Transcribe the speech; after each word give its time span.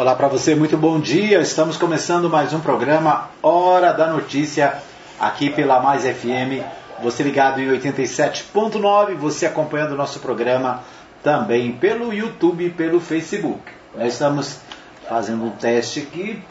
Olá 0.00 0.14
para 0.14 0.28
você, 0.28 0.54
muito 0.54 0.78
bom 0.78 0.98
dia. 0.98 1.42
Estamos 1.42 1.76
começando 1.76 2.30
mais 2.30 2.54
um 2.54 2.60
programa 2.60 3.28
Hora 3.42 3.92
da 3.92 4.06
Notícia 4.06 4.78
aqui 5.20 5.50
pela 5.50 5.78
Mais 5.78 6.04
FM. 6.04 6.64
Você 7.02 7.22
ligado 7.22 7.60
em 7.60 7.68
87.9, 7.68 9.14
você 9.16 9.44
acompanhando 9.44 9.92
o 9.92 9.96
nosso 9.96 10.18
programa 10.20 10.82
também 11.22 11.72
pelo 11.72 12.14
YouTube 12.14 12.64
e 12.64 12.70
pelo 12.70 12.98
Facebook. 12.98 13.60
Nós 13.94 14.14
estamos 14.14 14.60
fazendo 15.06 15.44
um 15.44 15.50
teste 15.50 16.00
aqui 16.00 16.42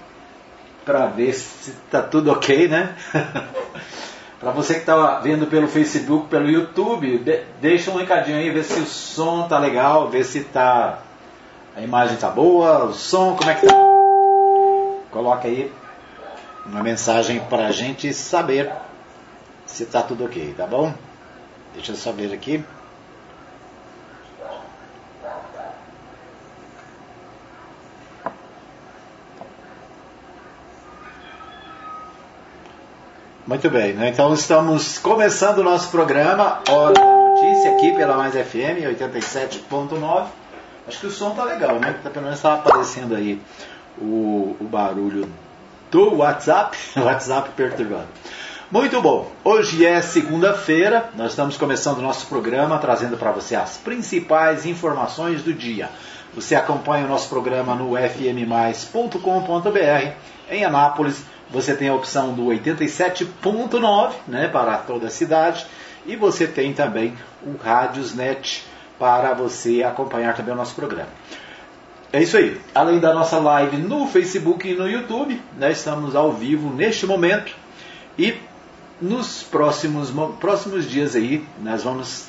para 0.85 1.07
ver 1.07 1.33
se 1.33 1.71
está 1.71 2.03
tudo 2.03 2.31
ok, 2.31 2.67
né? 2.67 2.95
para 4.39 4.51
você 4.51 4.75
que 4.75 4.81
está 4.81 5.21
vendo 5.21 5.47
pelo 5.47 5.67
Facebook, 5.67 6.27
pelo 6.27 6.47
YouTube, 6.47 7.17
de, 7.17 7.41
deixa 7.59 7.89
um 7.89 7.97
recadinho 7.97 8.37
aí, 8.37 8.51
ver 8.51 8.63
se 8.63 8.79
o 8.79 8.85
som 8.85 9.47
tá 9.47 9.57
legal, 9.57 10.07
ver 10.07 10.23
se 10.23 10.41
tá 10.41 10.99
a 11.79 11.81
imagem 11.81 12.17
tá 12.17 12.29
boa, 12.29 12.83
o 12.83 12.93
som, 12.93 13.37
como 13.37 13.49
é 13.49 13.55
que 13.55 13.65
tá? 13.65 13.73
Coloca 15.11 15.47
aí 15.47 15.71
uma 16.65 16.83
mensagem 16.83 17.39
para 17.39 17.67
a 17.67 17.71
gente 17.71 18.13
saber 18.13 18.69
se 19.65 19.85
tá 19.85 20.01
tudo 20.01 20.25
ok, 20.25 20.53
tá 20.57 20.67
bom? 20.67 20.93
Deixa 21.73 21.93
eu 21.93 21.95
saber 21.95 22.33
aqui. 22.33 22.63
Muito 33.47 33.69
bem, 33.69 33.93
né? 33.93 34.09
então 34.09 34.33
estamos 34.33 34.97
começando 34.97 35.59
o 35.59 35.63
nosso 35.63 35.89
programa 35.89 36.61
Hora 36.69 36.93
da 36.93 37.05
Notícia 37.05 37.71
aqui 37.71 37.93
pela 37.93 38.17
Mais 38.17 38.33
FM 38.33 38.83
87.9. 38.85 40.48
Acho 40.89 41.01
que 41.01 41.05
o 41.05 41.11
som 41.11 41.35
tá 41.35 41.43
legal, 41.43 41.79
né? 41.79 41.99
Tá, 42.01 42.09
pelo 42.09 42.25
menos 42.25 42.39
está 42.39 42.55
aparecendo 42.55 43.13
aí 43.13 43.39
o, 43.95 44.57
o 44.59 44.63
barulho 44.63 45.29
do 45.91 46.15
WhatsApp, 46.15 46.75
WhatsApp 46.97 47.51
perturbado. 47.55 48.07
Muito 48.71 48.99
bom. 48.99 49.31
Hoje 49.43 49.85
é 49.85 50.01
segunda-feira, 50.01 51.11
nós 51.15 51.29
estamos 51.29 51.57
começando 51.57 51.99
o 51.99 52.01
nosso 52.01 52.25
programa 52.25 52.79
trazendo 52.79 53.17
para 53.17 53.31
você 53.31 53.55
as 53.55 53.77
principais 53.77 54.65
informações 54.65 55.43
do 55.43 55.53
dia. 55.53 55.91
Você 56.33 56.55
acompanha 56.55 57.05
o 57.05 57.07
nosso 57.07 57.29
programa 57.29 57.75
no 57.75 57.95
fmmais.com.br. 57.95 59.19
Em 60.49 60.65
Anápolis, 60.65 61.23
você 61.51 61.75
tem 61.75 61.89
a 61.89 61.93
opção 61.93 62.33
do 62.33 62.45
87.9, 62.45 64.13
né, 64.27 64.47
para 64.47 64.79
toda 64.79 65.05
a 65.05 65.11
cidade, 65.11 65.67
e 66.07 66.15
você 66.15 66.47
tem 66.47 66.73
também 66.73 67.13
o 67.43 67.55
Rádiosnet 67.63 68.65
para 68.99 69.33
você 69.33 69.81
acompanhar 69.81 70.35
também 70.35 70.53
o 70.53 70.57
nosso 70.57 70.75
programa. 70.75 71.09
É 72.11 72.21
isso 72.21 72.37
aí. 72.37 72.59
Além 72.75 72.99
da 72.99 73.13
nossa 73.13 73.39
live 73.39 73.77
no 73.77 74.07
Facebook 74.07 74.67
e 74.67 74.75
no 74.75 74.89
YouTube, 74.89 75.41
né, 75.57 75.71
estamos 75.71 76.15
ao 76.15 76.33
vivo 76.33 76.69
neste 76.69 77.05
momento 77.05 77.55
e 78.17 78.35
nos 79.01 79.43
próximos, 79.43 80.11
próximos 80.39 80.89
dias 80.89 81.15
aí 81.15 81.45
nós 81.61 81.83
vamos 81.83 82.27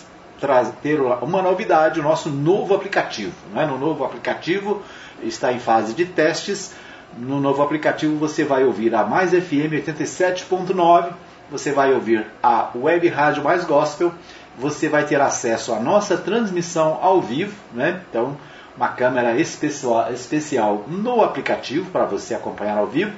ter 0.83 1.01
uma 1.01 1.43
novidade, 1.43 2.01
o 2.01 2.03
nosso 2.03 2.31
novo 2.31 2.75
aplicativo. 2.75 3.33
Né? 3.53 3.67
No 3.67 3.79
novo 3.79 4.05
aplicativo 4.05 4.83
está 5.23 5.53
em 5.53 5.59
fase 5.59 5.93
de 5.93 6.05
testes. 6.07 6.73
No 7.19 7.41
novo 7.41 7.63
aplicativo 7.63 8.17
você 8.17 8.45
vai 8.45 8.65
ouvir 8.65 8.95
a 8.95 9.05
Mais 9.05 9.31
FM 9.31 9.75
87.9, 9.85 11.13
você 11.51 11.73
vai 11.73 11.93
ouvir 11.93 12.25
a 12.43 12.71
Web 12.75 13.09
Rádio 13.09 13.43
Mais 13.43 13.65
Gospel 13.65 14.13
você 14.59 14.89
vai 14.89 15.05
ter 15.05 15.21
acesso 15.21 15.73
à 15.73 15.81
nossa 15.81 16.17
transmissão 16.17 16.99
ao 17.01 17.21
vivo, 17.21 17.55
né? 17.73 18.03
Então, 18.09 18.37
uma 18.77 18.89
câmera 18.89 19.39
especial, 19.39 20.85
no 20.89 21.23
aplicativo 21.23 21.91
para 21.91 22.05
você 22.05 22.35
acompanhar 22.35 22.79
ao 22.79 22.87
vivo. 22.87 23.13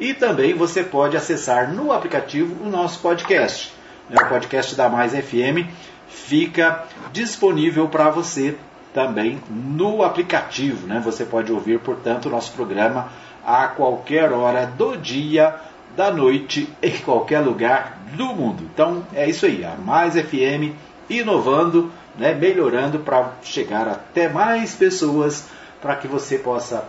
E 0.00 0.12
também 0.12 0.54
você 0.54 0.82
pode 0.82 1.16
acessar 1.16 1.72
no 1.72 1.92
aplicativo 1.92 2.64
o 2.64 2.68
nosso 2.68 2.98
podcast. 2.98 3.72
Né? 4.10 4.16
O 4.20 4.28
podcast 4.28 4.74
da 4.74 4.88
Mais 4.88 5.12
FM 5.12 5.68
fica 6.08 6.84
disponível 7.12 7.88
para 7.88 8.10
você 8.10 8.56
também 8.92 9.40
no 9.48 10.02
aplicativo. 10.02 10.86
Né? 10.86 11.00
Você 11.04 11.24
pode 11.24 11.52
ouvir, 11.52 11.78
portanto, 11.78 12.26
o 12.26 12.30
nosso 12.30 12.52
programa 12.52 13.08
a 13.46 13.68
qualquer 13.68 14.32
hora 14.32 14.66
do 14.66 14.96
dia 14.96 15.54
da 15.96 16.10
noite 16.10 16.68
em 16.82 16.96
qualquer 16.98 17.40
lugar 17.40 17.98
do 18.14 18.26
mundo. 18.26 18.68
Então 18.72 19.06
é 19.14 19.28
isso 19.28 19.46
aí, 19.46 19.64
a 19.64 19.76
Mais 19.76 20.14
FM 20.14 20.74
inovando, 21.08 21.92
né, 22.16 22.34
melhorando 22.34 22.98
para 23.00 23.32
chegar 23.42 23.88
até 23.88 24.28
mais 24.28 24.74
pessoas, 24.74 25.46
para 25.80 25.96
que 25.96 26.08
você 26.08 26.38
possa 26.38 26.84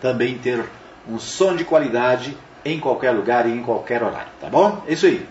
também 0.00 0.38
ter 0.38 0.64
um 1.08 1.18
som 1.18 1.56
de 1.56 1.64
qualidade 1.64 2.36
em 2.64 2.78
qualquer 2.78 3.12
lugar 3.12 3.48
e 3.48 3.52
em 3.52 3.62
qualquer 3.62 4.02
horário, 4.02 4.28
tá 4.40 4.48
bom? 4.48 4.82
É 4.86 4.92
isso 4.92 5.06
aí. 5.06 5.26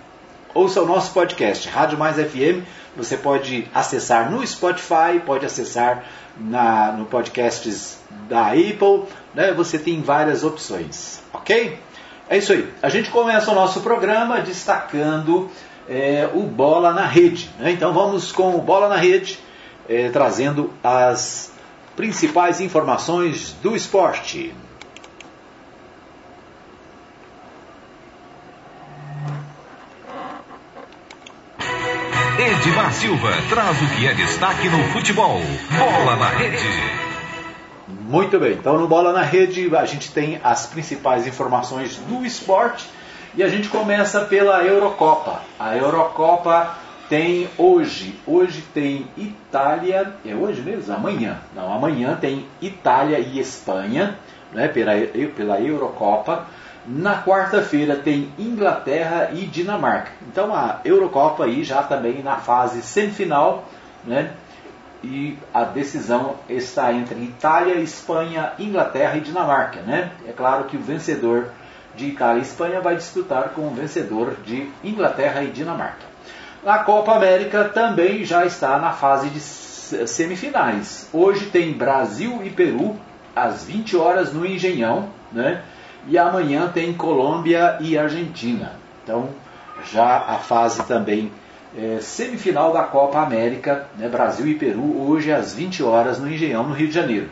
Ouça 0.53 0.81
o 0.81 0.85
nosso 0.85 1.13
podcast, 1.13 1.69
Rádio 1.69 1.97
Mais 1.97 2.15
FM. 2.15 2.63
Você 2.97 3.15
pode 3.15 3.67
acessar 3.73 4.31
no 4.31 4.45
Spotify, 4.45 5.19
pode 5.23 5.45
acessar 5.45 6.03
na, 6.39 6.91
no 6.91 7.05
podcasts 7.05 7.99
da 8.27 8.47
Apple, 8.47 9.03
né? 9.35 9.53
Você 9.53 9.77
tem 9.77 10.01
várias 10.01 10.43
opções, 10.43 11.21
ok? 11.31 11.77
É 12.29 12.37
isso 12.37 12.53
aí. 12.53 12.71
A 12.79 12.89
gente 12.89 13.09
começa 13.09 13.51
o 13.51 13.55
nosso 13.55 13.81
programa 13.81 14.39
destacando 14.39 15.49
é, 15.89 16.29
o 16.31 16.43
Bola 16.43 16.93
na 16.93 17.05
Rede. 17.07 17.49
Né? 17.57 17.71
Então 17.71 17.91
vamos 17.91 18.31
com 18.31 18.55
o 18.55 18.61
Bola 18.61 18.87
na 18.87 18.97
Rede, 18.97 19.39
é, 19.89 20.09
trazendo 20.09 20.71
as 20.83 21.51
principais 21.95 22.61
informações 22.61 23.55
do 23.63 23.75
esporte. 23.75 24.53
Edmar 32.37 32.93
Silva 32.93 33.33
traz 33.49 33.81
o 33.81 33.87
que 33.95 34.07
é 34.07 34.13
destaque 34.13 34.69
no 34.69 34.83
futebol. 34.93 35.41
Bola 35.77 36.15
na 36.15 36.29
Rede. 36.29 37.08
Muito 38.09 38.39
bem, 38.39 38.53
então 38.53 38.75
no 38.79 38.87
Bola 38.87 39.13
na 39.13 39.21
Rede 39.21 39.69
a 39.75 39.85
gente 39.85 40.11
tem 40.11 40.41
as 40.43 40.65
principais 40.65 41.27
informações 41.27 41.97
do 42.07 42.25
esporte 42.25 42.89
e 43.35 43.43
a 43.43 43.47
gente 43.47 43.69
começa 43.69 44.21
pela 44.21 44.63
Eurocopa. 44.63 45.41
A 45.59 45.77
Eurocopa 45.77 46.75
tem 47.07 47.47
hoje, 47.55 48.19
hoje 48.25 48.63
tem 48.73 49.05
Itália, 49.15 50.11
é 50.25 50.33
hoje 50.33 50.59
mesmo? 50.59 50.91
Amanhã. 50.91 51.37
Não, 51.55 51.71
amanhã 51.71 52.17
tem 52.19 52.47
Itália 52.59 53.19
e 53.19 53.39
Espanha, 53.39 54.17
né, 54.51 54.67
pela, 54.67 54.93
pela 55.35 55.61
Eurocopa. 55.61 56.47
Na 56.87 57.21
quarta-feira 57.21 57.95
tem 57.95 58.33
Inglaterra 58.39 59.29
e 59.33 59.45
Dinamarca. 59.45 60.09
Então 60.27 60.51
a 60.51 60.79
Eurocopa 60.83 61.43
aí 61.45 61.63
já 61.63 61.83
também 61.83 62.23
na 62.23 62.37
fase 62.37 62.81
semifinal, 62.81 63.65
né? 64.03 64.31
E 65.03 65.37
a 65.53 65.63
decisão 65.63 66.35
está 66.49 66.91
entre 66.91 67.15
Itália, 67.23 67.75
Espanha, 67.75 68.53
Inglaterra 68.59 69.17
e 69.17 69.21
Dinamarca. 69.21 69.81
Né? 69.81 70.11
É 70.27 70.31
claro 70.31 70.65
que 70.65 70.77
o 70.77 70.81
vencedor 70.81 71.49
de 71.95 72.07
Itália 72.07 72.39
e 72.39 72.43
Espanha 72.43 72.81
vai 72.81 72.95
disputar 72.95 73.49
com 73.49 73.67
o 73.67 73.73
vencedor 73.73 74.35
de 74.45 74.69
Inglaterra 74.83 75.43
e 75.43 75.47
Dinamarca. 75.47 76.09
A 76.65 76.79
Copa 76.79 77.13
América 77.15 77.65
também 77.65 78.25
já 78.25 78.45
está 78.45 78.77
na 78.77 78.91
fase 78.91 79.29
de 79.29 79.39
semifinais. 79.39 81.09
Hoje 81.13 81.45
tem 81.45 81.73
Brasil 81.73 82.41
e 82.43 82.49
Peru 82.49 82.97
às 83.35 83.63
20 83.63 83.95
horas 83.95 84.33
no 84.33 84.45
Engenhão, 84.45 85.09
né? 85.31 85.61
E 86.07 86.17
amanhã 86.17 86.67
tem 86.67 86.93
Colômbia 86.93 87.77
e 87.79 87.97
Argentina. 87.97 88.73
Então, 89.03 89.29
já 89.91 90.17
a 90.17 90.37
fase 90.37 90.83
também 90.83 91.31
é, 91.77 91.99
semifinal 92.01 92.73
da 92.73 92.83
Copa 92.83 93.19
América, 93.19 93.87
né, 93.97 94.07
Brasil 94.07 94.47
e 94.47 94.55
Peru, 94.55 95.07
hoje 95.07 95.31
às 95.31 95.53
20 95.53 95.83
horas 95.83 96.19
no 96.19 96.31
Engenhão, 96.31 96.63
no 96.63 96.73
Rio 96.73 96.87
de 96.87 96.93
Janeiro. 96.93 97.29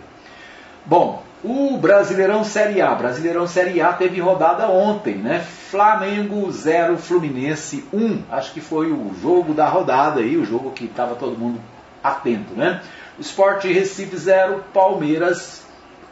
Bom, 0.85 1.23
o 1.43 1.77
Brasileirão 1.77 2.43
Série 2.43 2.81
A. 2.81 2.95
Brasileirão 2.95 3.47
Série 3.47 3.81
A 3.81 3.93
teve 3.93 4.19
rodada 4.19 4.69
ontem, 4.69 5.15
né? 5.15 5.39
Flamengo 5.39 6.51
0, 6.51 6.97
Fluminense 6.97 7.85
1. 7.93 8.23
Acho 8.31 8.53
que 8.53 8.61
foi 8.61 8.91
o 8.91 9.11
jogo 9.21 9.53
da 9.53 9.67
rodada 9.67 10.19
aí, 10.21 10.37
o 10.37 10.45
jogo 10.45 10.71
que 10.71 10.85
estava 10.85 11.15
todo 11.15 11.37
mundo 11.37 11.59
atento, 12.03 12.53
né? 12.55 12.81
Sport 13.19 13.65
Recife 13.65 14.15
0, 14.15 14.63
Palmeiras 14.73 15.65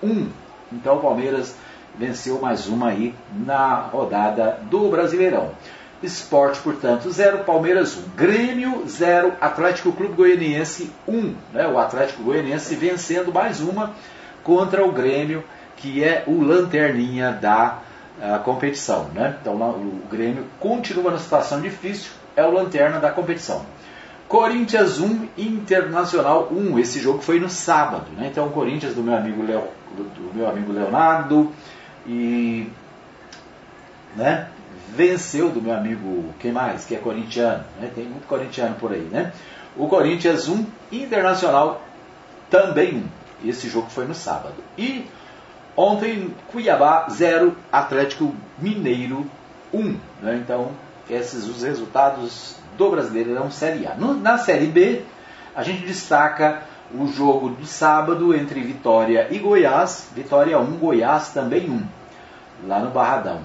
1. 0.04 0.27
Então 0.74 0.98
o 0.98 1.01
Palmeiras 1.01 1.56
venceu 1.98 2.39
mais 2.39 2.68
uma 2.68 2.89
aí 2.89 3.16
na 3.33 3.75
rodada 3.75 4.60
do 4.63 4.89
Brasileirão. 4.89 5.51
Esporte, 6.03 6.59
portanto, 6.62 7.09
0, 7.09 7.44
Palmeiras 7.44 7.97
1. 7.97 8.15
Grêmio 8.15 8.83
0, 8.88 9.33
Atlético 9.39 9.92
Clube 9.92 10.13
Goianiense 10.13 10.92
1. 11.07 11.36
Né? 11.53 11.68
O 11.68 11.80
Atlético 11.80 12.24
Goianiense 12.24 12.75
vencendo 12.75 13.33
mais 13.33 13.62
uma 13.62 13.94
contra 14.44 14.86
o 14.86 14.92
Grêmio, 14.92 15.44
que 15.77 16.03
é 16.03 16.24
o 16.27 16.42
lanterninha 16.42 17.31
da 17.31 17.80
uh, 18.19 18.44
competição. 18.44 19.09
Né? 19.13 19.36
Então 19.42 19.56
o 19.56 20.01
Grêmio 20.09 20.45
continua 20.59 21.12
na 21.12 21.18
situação 21.18 21.62
difícil, 21.62 22.12
é 22.36 22.44
o 22.44 22.51
lanterna 22.51 23.00
da 23.00 23.12
competição. 23.12 23.65
Corinthians 24.27 25.00
1, 25.00 25.30
Internacional 25.38 26.50
1. 26.51 26.80
Esse 26.80 27.00
jogo 27.00 27.21
foi 27.21 27.39
no 27.39 27.50
sábado, 27.50 28.07
né? 28.18 28.30
Então, 28.31 28.48
o 28.48 28.50
Corinthians 28.50 28.95
do 28.95 29.03
meu 29.03 29.15
amigo, 29.15 29.45
Leo, 29.45 29.68
do 29.95 30.33
meu 30.33 30.50
amigo 30.50 30.74
Leonardo 30.74 31.51
e 32.07 32.68
né? 34.15 34.48
Venceu 34.95 35.50
do 35.50 35.62
meu 35.62 35.74
amigo, 35.74 36.33
quem 36.39 36.51
mais? 36.51 36.86
Que 36.86 36.95
é 36.95 36.97
corintiano, 36.97 37.63
né? 37.80 37.92
Tem 37.94 38.06
muito 38.06 38.25
corintiano 38.27 38.75
por 38.75 38.92
aí, 38.94 39.01
né? 39.01 39.33
O 39.75 39.88
Corinthians 39.88 40.47
1, 40.47 40.65
Internacional 40.92 41.81
também 42.50 43.03
1. 43.44 43.50
Esse 43.50 43.68
jogo 43.68 43.89
foi 43.89 44.06
no 44.06 44.15
sábado. 44.15 44.56
E 44.77 45.06
ontem, 45.75 46.33
Cuiabá 46.51 47.07
0, 47.09 47.56
Atlético 47.71 48.33
Mineiro 48.57 49.30
1. 49.74 49.97
Né? 50.21 50.42
Então, 50.42 50.71
esses 51.09 51.45
os 51.45 51.62
resultados 51.62 52.56
do 52.77 52.89
Brasileirão 52.89 53.51
Série 53.51 53.86
A. 53.86 53.95
No, 53.95 54.13
na 54.13 54.38
Série 54.38 54.68
B, 54.68 55.03
a 55.53 55.62
gente 55.62 55.86
destaca 55.86 56.63
o 56.94 57.07
jogo 57.07 57.50
do 57.50 57.65
sábado 57.65 58.33
entre 58.33 58.62
Vitória 58.62 59.27
e 59.30 59.39
Goiás. 59.39 60.09
Vitória 60.15 60.57
1, 60.57 60.77
Goiás 60.77 61.30
também 61.30 61.69
1. 61.69 61.83
Lá 62.68 62.80
no 62.80 62.91
Barradão, 62.91 63.41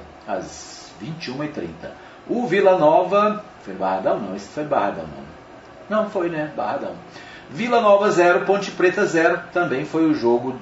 às 1.00 1.08
21h30. 1.08 1.90
O 2.28 2.46
Vila 2.46 2.78
Nova. 2.78 3.44
Foi 3.62 3.74
Barradão? 3.74 4.18
Não, 4.18 4.36
esse 4.36 4.48
foi 4.48 4.64
Barradão, 4.64 5.04
não. 5.04 5.98
Não 5.98 6.10
foi, 6.10 6.28
né? 6.28 6.52
Barradão. 6.56 6.92
Vila 7.50 7.80
Nova 7.80 8.10
0, 8.10 8.44
Ponte 8.44 8.70
Preta 8.70 9.04
0. 9.04 9.40
Também 9.52 9.84
foi 9.84 10.06
o 10.06 10.14
jogo 10.14 10.56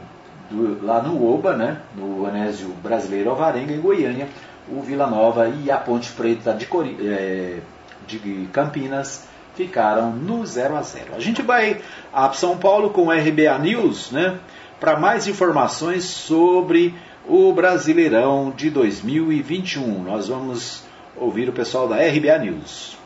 do, 0.51 0.85
lá 0.85 1.03
no 1.03 1.33
Oba, 1.33 1.55
né? 1.55 1.79
No 1.95 2.27
Anésio 2.27 2.69
Brasileiro 2.83 3.31
Alvarenga, 3.31 3.73
em 3.73 3.81
Goiânia. 3.81 4.29
O 4.69 4.81
Vila 4.81 5.07
Nova 5.07 5.49
e 5.49 5.71
a 5.71 5.77
Ponte 5.77 6.11
Preta 6.13 6.53
de, 6.53 6.67
Cori 6.67 6.97
é, 7.01 7.59
de 8.07 8.49
Campinas 8.53 9.27
ficaram 9.55 10.13
no 10.13 10.47
0 10.47 10.77
a 10.77 10.83
0. 10.83 11.15
A 11.15 11.21
gente 11.21 11.43
vai 11.43 11.81
a 12.13 12.33
São 12.33 12.57
Paulo 12.57 12.91
com 12.91 13.07
o 13.07 13.11
RBA 13.11 13.59
News, 13.61 14.11
né? 14.11 14.39
Para 14.79 14.99
mais 14.99 15.27
informações 15.27 16.05
sobre 16.05 16.95
o 17.29 17.53
Brasileirão 17.53 18.51
de 18.57 18.71
2021. 18.71 20.03
Nós 20.03 20.29
vamos 20.29 20.83
ouvir 21.15 21.49
o 21.49 21.53
pessoal 21.53 21.87
da 21.87 21.97
RBA 21.97 22.39
News. 22.39 22.97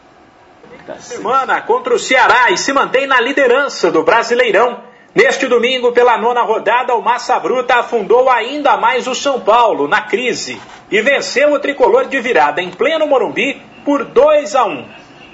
Tá 0.86 0.94
Semana 1.00 1.60
contra 1.60 1.92
o 1.92 1.98
Ceará 1.98 2.50
e 2.50 2.56
se 2.56 2.72
mantém 2.72 3.06
na 3.06 3.20
liderança 3.20 3.90
do 3.90 4.04
Brasileirão. 4.04 4.80
Neste 5.14 5.46
domingo, 5.46 5.92
pela 5.92 6.16
nona 6.16 6.42
rodada, 6.42 6.94
o 6.94 7.02
Massa 7.02 7.38
Bruta 7.38 7.74
afundou 7.74 8.30
ainda 8.30 8.76
mais 8.76 9.06
o 9.06 9.14
São 9.14 9.40
Paulo 9.40 9.86
na 9.86 10.02
crise 10.02 10.58
e 10.90 11.02
venceu 11.02 11.52
o 11.52 11.58
tricolor 11.58 12.06
de 12.06 12.18
virada 12.20 12.62
em 12.62 12.70
pleno 12.70 13.06
Morumbi 13.06 13.60
por 13.84 14.04
2 14.04 14.54
a 14.54 14.64
1. 14.64 14.84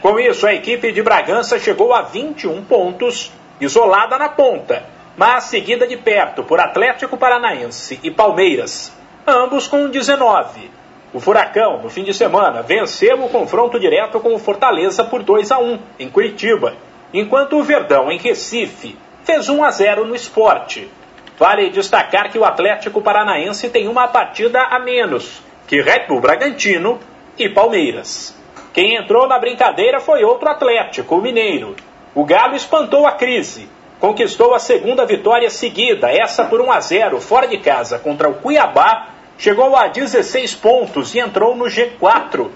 Com 0.00 0.18
isso, 0.18 0.46
a 0.46 0.54
equipe 0.54 0.90
de 0.92 1.02
Bragança 1.02 1.58
chegou 1.58 1.92
a 1.92 2.02
21 2.02 2.64
pontos, 2.64 3.32
isolada 3.60 4.18
na 4.18 4.28
ponta, 4.28 4.84
mas 5.18 5.44
seguida 5.44 5.84
de 5.84 5.96
perto 5.96 6.44
por 6.44 6.60
Atlético 6.60 7.16
Paranaense 7.16 7.98
e 8.04 8.10
Palmeiras, 8.10 8.96
ambos 9.26 9.66
com 9.66 9.88
19. 9.88 10.70
O 11.12 11.18
Furacão, 11.18 11.82
no 11.82 11.90
fim 11.90 12.04
de 12.04 12.14
semana, 12.14 12.62
venceu 12.62 13.20
o 13.24 13.28
confronto 13.28 13.80
direto 13.80 14.20
com 14.20 14.32
o 14.32 14.38
Fortaleza 14.38 15.02
por 15.02 15.24
2 15.24 15.50
a 15.50 15.58
1 15.58 15.78
em 15.98 16.08
Curitiba, 16.08 16.74
enquanto 17.12 17.58
o 17.58 17.64
Verdão, 17.64 18.12
em 18.12 18.18
Recife, 18.18 18.96
fez 19.24 19.48
1 19.48 19.64
a 19.64 19.70
0 19.72 20.04
no 20.06 20.14
esporte. 20.14 20.88
Vale 21.36 21.70
destacar 21.70 22.30
que 22.30 22.38
o 22.38 22.44
Atlético 22.44 23.02
Paranaense 23.02 23.68
tem 23.70 23.88
uma 23.88 24.06
partida 24.06 24.62
a 24.62 24.78
menos 24.78 25.42
que 25.66 25.80
Red 25.80 26.06
Bull 26.06 26.20
Bragantino 26.20 27.00
e 27.36 27.48
Palmeiras. 27.48 28.38
Quem 28.72 28.94
entrou 28.94 29.26
na 29.26 29.38
brincadeira 29.38 29.98
foi 29.98 30.22
outro 30.22 30.48
Atlético, 30.48 31.16
o 31.16 31.22
Mineiro. 31.22 31.74
O 32.14 32.24
Galo 32.24 32.54
espantou 32.54 33.06
a 33.06 33.12
crise, 33.12 33.68
conquistou 34.00 34.54
a 34.54 34.58
segunda 34.58 35.04
vitória 35.04 35.50
seguida, 35.50 36.10
essa 36.10 36.44
por 36.44 36.60
1 36.60 36.72
a 36.72 36.80
0 36.80 37.20
fora 37.20 37.46
de 37.46 37.58
casa 37.58 37.98
contra 37.98 38.28
o 38.28 38.34
Cuiabá, 38.34 39.08
chegou 39.36 39.74
a 39.76 39.88
16 39.88 40.54
pontos 40.54 41.14
e 41.14 41.18
entrou 41.18 41.56
no 41.56 41.66
G4. 41.66 42.48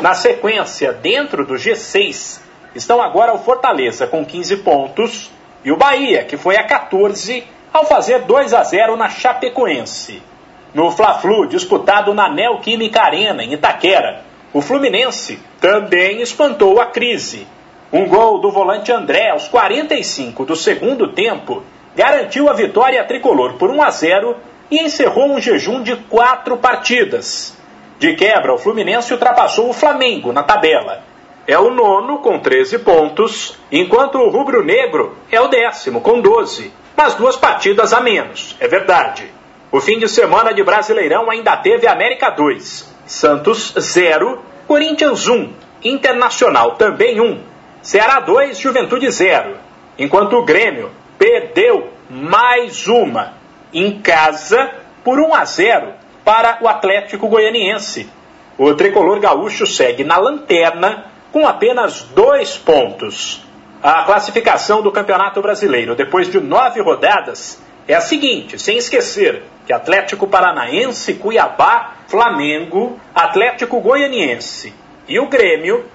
Na 0.00 0.14
sequência, 0.14 0.92
dentro 0.92 1.44
do 1.44 1.54
G6, 1.54 2.40
estão 2.74 3.02
agora 3.02 3.34
o 3.34 3.38
Fortaleza 3.38 4.06
com 4.06 4.24
15 4.24 4.58
pontos 4.58 5.30
e 5.64 5.72
o 5.72 5.76
Bahia, 5.76 6.24
que 6.24 6.36
foi 6.36 6.56
a 6.56 6.64
14 6.64 7.44
ao 7.72 7.84
fazer 7.84 8.20
2 8.20 8.54
a 8.54 8.62
0 8.62 8.96
na 8.96 9.08
Chapecoense. 9.08 10.22
No 10.72 10.90
Fla-Flu, 10.90 11.46
disputado 11.46 12.14
na 12.14 12.28
Neoquímica 12.28 13.02
Arena, 13.02 13.42
em 13.42 13.52
Itaquera, 13.52 14.22
o 14.52 14.60
Fluminense 14.60 15.38
também 15.60 16.20
espantou 16.22 16.80
a 16.80 16.86
crise. 16.86 17.46
Um 17.92 18.06
gol 18.06 18.38
do 18.38 18.52
volante 18.52 18.92
André 18.92 19.30
aos 19.30 19.48
45 19.48 20.44
do 20.44 20.54
segundo 20.54 21.08
tempo 21.08 21.64
garantiu 21.96 22.48
a 22.48 22.52
vitória 22.52 23.02
tricolor 23.02 23.54
por 23.54 23.68
1 23.68 23.82
a 23.82 23.90
0 23.90 24.36
e 24.70 24.78
encerrou 24.78 25.32
um 25.32 25.40
jejum 25.40 25.82
de 25.82 25.96
quatro 25.96 26.56
partidas. 26.56 27.58
De 27.98 28.14
quebra, 28.14 28.54
o 28.54 28.58
Fluminense 28.58 29.12
ultrapassou 29.12 29.68
o 29.68 29.72
Flamengo 29.72 30.32
na 30.32 30.44
tabela. 30.44 31.02
É 31.48 31.58
o 31.58 31.70
nono 31.70 32.18
com 32.18 32.38
13 32.38 32.78
pontos, 32.78 33.58
enquanto 33.72 34.18
o 34.18 34.30
Rubro 34.30 34.64
Negro 34.64 35.16
é 35.30 35.40
o 35.40 35.48
décimo 35.48 36.00
com 36.00 36.20
12, 36.20 36.72
mas 36.96 37.16
duas 37.16 37.36
partidas 37.36 37.92
a 37.92 38.00
menos, 38.00 38.56
é 38.60 38.68
verdade. 38.68 39.28
O 39.72 39.80
fim 39.80 39.98
de 39.98 40.08
semana 40.08 40.54
de 40.54 40.62
Brasileirão 40.62 41.28
ainda 41.28 41.56
teve 41.56 41.88
América 41.88 42.30
2, 42.30 42.88
Santos 43.04 43.74
0, 43.76 44.40
Corinthians 44.68 45.26
1, 45.26 45.52
Internacional 45.82 46.76
também 46.76 47.20
1, 47.20 47.40
Ceará 47.82 48.20
2, 48.20 48.58
Juventude 48.58 49.10
0, 49.10 49.56
enquanto 49.98 50.34
o 50.34 50.44
Grêmio 50.44 50.90
perdeu 51.18 51.90
mais 52.10 52.86
uma 52.86 53.32
em 53.72 54.00
casa 54.00 54.70
por 55.02 55.18
1 55.18 55.34
a 55.34 55.44
0 55.46 55.92
para 56.22 56.58
o 56.60 56.68
Atlético 56.68 57.26
Goianiense. 57.26 58.08
O 58.58 58.74
tricolor 58.74 59.18
gaúcho 59.18 59.66
segue 59.66 60.04
na 60.04 60.18
lanterna 60.18 61.06
com 61.32 61.46
apenas 61.46 62.02
dois 62.02 62.58
pontos. 62.58 63.46
A 63.82 64.02
classificação 64.04 64.82
do 64.82 64.92
Campeonato 64.92 65.40
Brasileiro, 65.40 65.94
depois 65.94 66.30
de 66.30 66.38
nove 66.38 66.82
rodadas, 66.82 67.62
é 67.88 67.94
a 67.94 68.00
seguinte, 68.02 68.58
sem 68.58 68.76
esquecer 68.76 69.42
que 69.66 69.72
Atlético 69.72 70.26
Paranaense, 70.26 71.14
Cuiabá, 71.14 71.94
Flamengo, 72.08 73.00
Atlético 73.14 73.80
Goianiense 73.80 74.74
e 75.08 75.18
o 75.18 75.28
Grêmio 75.28 75.86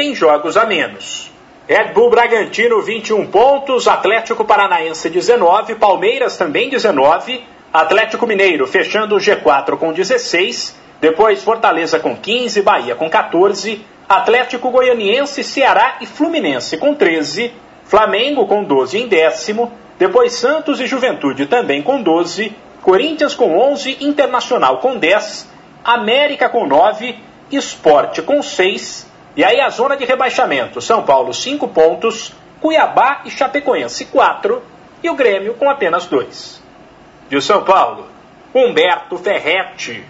têm 0.00 0.14
jogos 0.14 0.56
a 0.56 0.64
menos. 0.64 1.30
Red 1.68 1.92
Bull 1.92 2.08
Bragantino 2.08 2.80
21 2.80 3.26
pontos, 3.26 3.86
Atlético 3.86 4.46
Paranaense 4.46 5.10
19, 5.10 5.74
Palmeiras 5.74 6.38
também 6.38 6.70
19, 6.70 7.44
Atlético 7.70 8.26
Mineiro 8.26 8.66
fechando 8.66 9.14
o 9.14 9.18
G4 9.18 9.76
com 9.76 9.92
16, 9.92 10.74
depois 11.02 11.44
Fortaleza 11.44 12.00
com 12.00 12.16
15, 12.16 12.62
Bahia 12.62 12.94
com 12.94 13.10
14, 13.10 13.84
Atlético 14.08 14.70
Goianiense, 14.70 15.44
Ceará 15.44 15.98
e 16.00 16.06
Fluminense 16.06 16.78
com 16.78 16.94
13, 16.94 17.52
Flamengo 17.84 18.46
com 18.46 18.64
12 18.64 18.96
em 18.96 19.06
décimo, 19.06 19.70
depois 19.98 20.32
Santos 20.32 20.80
e 20.80 20.86
Juventude 20.86 21.44
também 21.44 21.82
com 21.82 22.00
12, 22.00 22.56
Corinthians 22.80 23.34
com 23.34 23.58
11, 23.58 23.98
Internacional 24.00 24.78
com 24.78 24.96
10, 24.96 25.46
América 25.84 26.48
com 26.48 26.66
9, 26.66 27.16
Esporte 27.52 28.22
com 28.22 28.42
6, 28.42 29.09
e 29.36 29.44
aí 29.44 29.60
a 29.60 29.68
zona 29.68 29.96
de 29.96 30.04
rebaixamento, 30.04 30.80
São 30.80 31.02
Paulo 31.02 31.32
5 31.32 31.68
pontos, 31.68 32.32
Cuiabá 32.60 33.22
e 33.24 33.30
Chapecoense 33.30 34.06
4 34.06 34.62
e 35.02 35.08
o 35.08 35.14
Grêmio 35.14 35.54
com 35.54 35.70
apenas 35.70 36.06
2. 36.06 36.62
De 37.28 37.40
São 37.40 37.62
Paulo, 37.62 38.06
Humberto 38.54 39.16
Ferretti. 39.16 40.04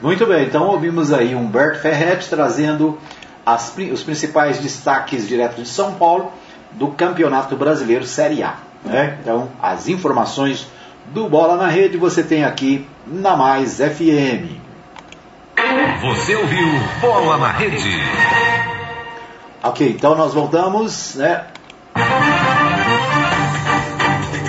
Muito, 0.00 0.26
bem, 0.26 0.44
então 0.44 0.66
ouvimos 0.66 1.12
aí 1.12 1.34
Humberto 1.34 1.80
Ferretti 1.80 2.28
trazendo 2.28 2.98
as, 3.44 3.74
os 3.92 4.02
principais 4.02 4.58
destaques 4.58 5.26
direto 5.26 5.62
de 5.62 5.66
São 5.66 5.94
Paulo 5.94 6.32
do 6.72 6.88
Campeonato 6.88 7.56
Brasileiro 7.56 8.04
Série 8.04 8.42
A. 8.42 8.56
Né? 8.84 9.16
Então, 9.20 9.48
as 9.60 9.88
informações 9.88 10.68
do 11.06 11.28
Bola 11.28 11.56
na 11.56 11.68
Rede 11.68 11.96
você 11.96 12.22
tem 12.22 12.44
aqui 12.44 12.86
na 13.06 13.36
Mais 13.36 13.78
FM. 13.78 14.65
Você 16.00 16.34
ouviu 16.36 16.66
Bola 17.00 17.36
na 17.38 17.50
Rede. 17.52 18.00
Ok, 19.62 19.88
então 19.88 20.14
nós 20.14 20.32
voltamos, 20.32 21.14
né? 21.16 21.46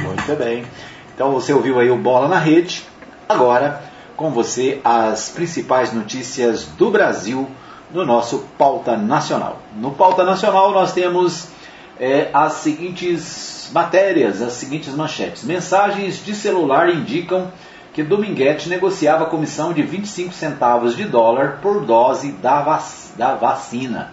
Muito 0.04 0.36
bem. 0.38 0.66
Então 1.14 1.32
você 1.32 1.54
ouviu 1.54 1.80
aí 1.80 1.90
o 1.90 1.98
Bola 1.98 2.28
na 2.28 2.38
Rede. 2.38 2.84
Agora, 3.28 3.82
com 4.16 4.32
você, 4.32 4.80
as 4.84 5.30
principais 5.30 5.94
notícias 5.94 6.66
do 6.66 6.92
Brasil 6.92 7.50
no 7.92 8.06
nosso 8.06 8.46
Pauta 8.58 8.98
Nacional. 8.98 9.60
No 9.76 9.92
Pauta 9.92 10.24
Nacional 10.24 10.72
nós 10.72 10.92
temos 10.94 11.48
é, 12.00 12.30
as 12.34 12.54
seguintes 12.54 13.70
matérias, 13.74 14.42
as 14.42 14.54
seguintes 14.54 14.94
manchetes. 14.94 15.44
Mensagens 15.44 16.24
de 16.24 16.36
celular 16.36 16.90
indicam 16.90 17.52
que 17.98 18.04
Dominguete 18.04 18.70
negociava 18.70 19.26
comissão 19.26 19.74
de 19.74 19.82
25 19.82 20.32
centavos 20.32 20.96
de 20.96 21.04
dólar 21.04 21.58
por 21.64 21.84
dose 21.84 22.32
da, 22.32 22.62
vac 22.62 22.84
da 23.18 23.34
vacina. 23.34 24.12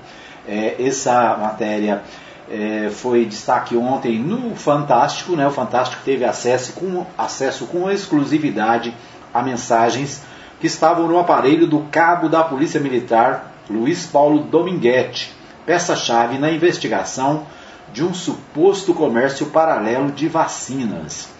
É, 0.48 0.76
essa 0.78 1.36
matéria 1.36 2.02
é, 2.50 2.88
foi 2.90 3.26
destaque 3.26 3.76
ontem 3.76 4.18
no 4.18 4.56
Fantástico, 4.56 5.36
né? 5.36 5.46
O 5.46 5.50
Fantástico 5.50 6.00
teve 6.02 6.24
acesso 6.24 6.72
com, 6.72 7.04
acesso 7.18 7.66
com 7.66 7.90
exclusividade 7.90 8.94
a 9.34 9.42
mensagens 9.42 10.22
que 10.58 10.66
estavam 10.66 11.06
no 11.06 11.18
aparelho 11.18 11.66
do 11.66 11.80
cabo 11.90 12.26
da 12.26 12.42
Polícia 12.42 12.80
Militar, 12.80 13.52
Luiz 13.68 14.06
Paulo 14.06 14.44
Dominguete, 14.44 15.30
peça-chave 15.66 16.38
na 16.38 16.50
investigação 16.50 17.46
de 17.92 18.02
um 18.02 18.14
suposto 18.14 18.94
comércio 18.94 19.44
paralelo 19.48 20.10
de 20.10 20.26
vacinas. 20.26 21.33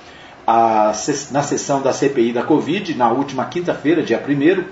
A, 0.47 0.93
na 1.31 1.43
sessão 1.43 1.81
da 1.81 1.93
CPI 1.93 2.33
da 2.33 2.43
Covid, 2.43 2.95
na 2.95 3.11
última 3.11 3.47
quinta-feira, 3.47 4.03
dia 4.03 4.23
1 4.23 4.65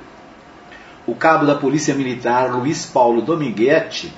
o 1.05 1.17
cabo 1.17 1.45
da 1.45 1.57
Polícia 1.57 1.95
Militar 1.95 2.53
Luiz 2.53 2.87
Paulo 2.87 3.21
Dominguete 3.23 4.13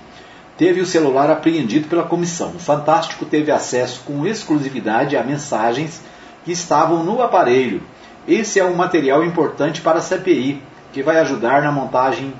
teve 0.58 0.82
o 0.82 0.86
celular 0.86 1.30
apreendido 1.30 1.88
pela 1.88 2.02
comissão. 2.02 2.50
O 2.50 2.58
Fantástico 2.58 3.24
teve 3.24 3.50
acesso 3.50 4.02
com 4.04 4.26
exclusividade 4.26 5.16
a 5.16 5.22
mensagens 5.22 6.02
que 6.44 6.52
estavam 6.52 7.02
no 7.02 7.22
aparelho. 7.22 7.82
Esse 8.28 8.60
é 8.60 8.64
um 8.64 8.74
material 8.74 9.24
importante 9.24 9.80
para 9.80 9.98
a 9.98 10.02
CPI, 10.02 10.62
que 10.92 11.02
vai 11.02 11.18
ajudar 11.18 11.62
na 11.62 11.72
montagem 11.72 12.34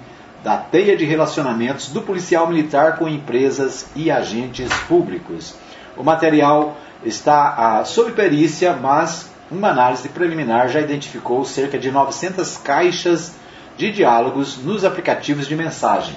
da 0.45 0.59
teia 0.59 0.95
de 0.95 1.07
relacionamentos 1.07 1.89
do 1.89 2.03
policial 2.03 2.47
militar 2.47 2.99
com 2.99 3.09
empresas 3.09 3.87
e 3.97 4.11
agentes 4.11 4.69
públicos. 4.87 5.55
O 5.97 6.05
material 6.05 6.77
está 7.05 7.85
sob 7.85 8.13
perícia, 8.13 8.73
mas 8.75 9.31
uma 9.51 9.69
análise 9.69 10.09
preliminar 10.09 10.69
já 10.69 10.81
identificou 10.81 11.45
cerca 11.45 11.79
de 11.79 11.91
900 11.91 12.57
caixas 12.59 13.35
de 13.77 13.91
diálogos 13.93 14.59
nos 14.59 14.85
aplicativos 14.85 15.47
de 15.47 15.57
mensagem. 15.57 16.17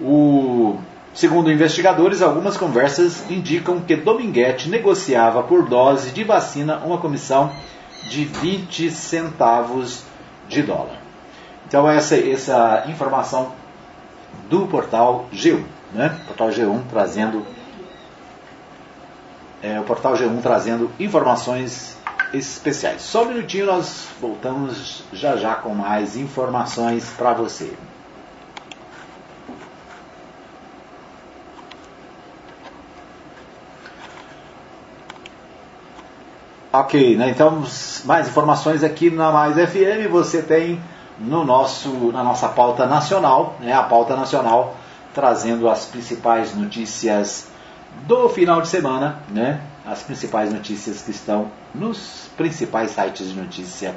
O 0.00 0.78
Segundo 1.14 1.48
investigadores, 1.48 2.20
algumas 2.20 2.56
conversas 2.56 3.30
indicam 3.30 3.78
que 3.78 3.94
Dominguete 3.94 4.68
negociava 4.68 5.44
por 5.44 5.64
dose 5.68 6.10
de 6.10 6.24
vacina 6.24 6.78
uma 6.78 6.98
comissão 6.98 7.52
de 8.10 8.24
20 8.24 8.90
centavos 8.90 10.02
de 10.48 10.60
dólar. 10.60 10.98
Então 11.68 11.88
essa, 11.88 12.16
essa 12.16 12.84
informação 12.88 13.52
do 14.50 14.66
portal 14.66 15.26
G1, 15.32 15.62
né? 15.92 16.18
Portal 16.26 16.48
G1 16.48 16.80
trazendo 16.90 17.46
é, 19.64 19.80
o 19.80 19.82
portal 19.82 20.12
G1 20.12 20.42
trazendo 20.42 20.90
informações 21.00 21.96
especiais. 22.34 23.00
Só 23.00 23.22
um 23.22 23.28
minutinho, 23.28 23.64
nós 23.64 24.08
voltamos 24.20 25.04
já 25.10 25.38
já 25.38 25.54
com 25.54 25.74
mais 25.74 26.18
informações 26.18 27.08
para 27.16 27.32
você. 27.32 27.72
Ok, 36.70 37.16
né? 37.16 37.30
então 37.30 37.64
mais 38.04 38.28
informações 38.28 38.82
aqui 38.82 39.08
na 39.08 39.30
Mais 39.30 39.54
FM 39.54 40.10
você 40.10 40.42
tem 40.42 40.82
no 41.18 41.44
nosso, 41.44 41.88
na 42.12 42.22
nossa 42.22 42.48
pauta 42.48 42.84
nacional, 42.84 43.56
né? 43.60 43.72
a 43.72 43.84
pauta 43.84 44.14
nacional 44.14 44.74
trazendo 45.14 45.70
as 45.70 45.86
principais 45.86 46.54
notícias 46.54 47.53
do 48.06 48.28
final 48.28 48.60
de 48.60 48.68
semana, 48.68 49.20
né? 49.30 49.60
as 49.86 50.02
principais 50.02 50.52
notícias 50.52 51.02
que 51.02 51.10
estão 51.10 51.50
nos 51.74 52.30
principais 52.36 52.90
sites 52.92 53.28
de 53.28 53.34
notícia 53.34 53.94